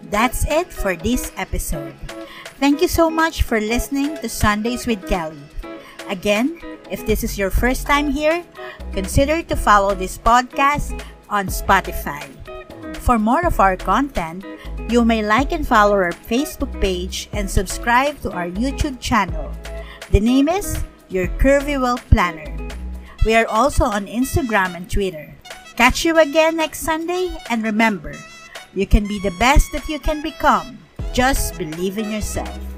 That's 0.09 0.49
it 0.49 0.73
for 0.73 0.97
this 0.97 1.37
episode. 1.37 1.93
Thank 2.57 2.81
you 2.81 2.89
so 2.89 3.13
much 3.13 3.45
for 3.45 3.61
listening 3.61 4.17
to 4.25 4.29
Sundays 4.33 4.89
with 4.89 5.05
Kelly. 5.05 5.45
Again, 6.09 6.57
if 6.89 7.05
this 7.05 7.21
is 7.21 7.37
your 7.37 7.53
first 7.53 7.85
time 7.85 8.09
here, 8.09 8.41
consider 8.97 9.45
to 9.45 9.55
follow 9.55 9.93
this 9.93 10.17
podcast 10.17 10.97
on 11.29 11.53
Spotify. 11.53 12.25
For 13.01 13.19
more 13.19 13.45
of 13.47 13.59
our 13.59 13.77
content, 13.77 14.45
you 14.89 15.05
may 15.05 15.25
like 15.25 15.53
and 15.53 15.67
follow 15.67 15.97
our 15.97 16.13
Facebook 16.13 16.71
page 16.81 17.29
and 17.33 17.51
subscribe 17.51 18.21
to 18.21 18.31
our 18.31 18.47
YouTube 18.47 19.01
channel. 19.01 19.51
The 20.13 20.21
name 20.21 20.49
is 20.49 20.79
Your 21.09 21.27
Curvy 21.41 21.81
Well 21.81 21.99
Planner. 22.13 22.55
We 23.25 23.35
are 23.35 23.47
also 23.47 23.85
on 23.85 24.07
Instagram 24.07 24.77
and 24.77 24.89
Twitter. 24.89 25.35
Catch 25.77 26.05
you 26.05 26.19
again 26.19 26.57
next 26.57 26.81
Sunday 26.81 27.37
and 27.49 27.65
remember, 27.65 28.15
you 28.75 28.87
can 28.87 29.09
be 29.09 29.19
the 29.21 29.35
best 29.41 29.73
that 29.73 29.89
you 29.89 29.99
can 29.99 30.23
become. 30.23 30.79
Just 31.13 31.59
believe 31.59 31.99
in 31.99 32.11
yourself. 32.13 32.70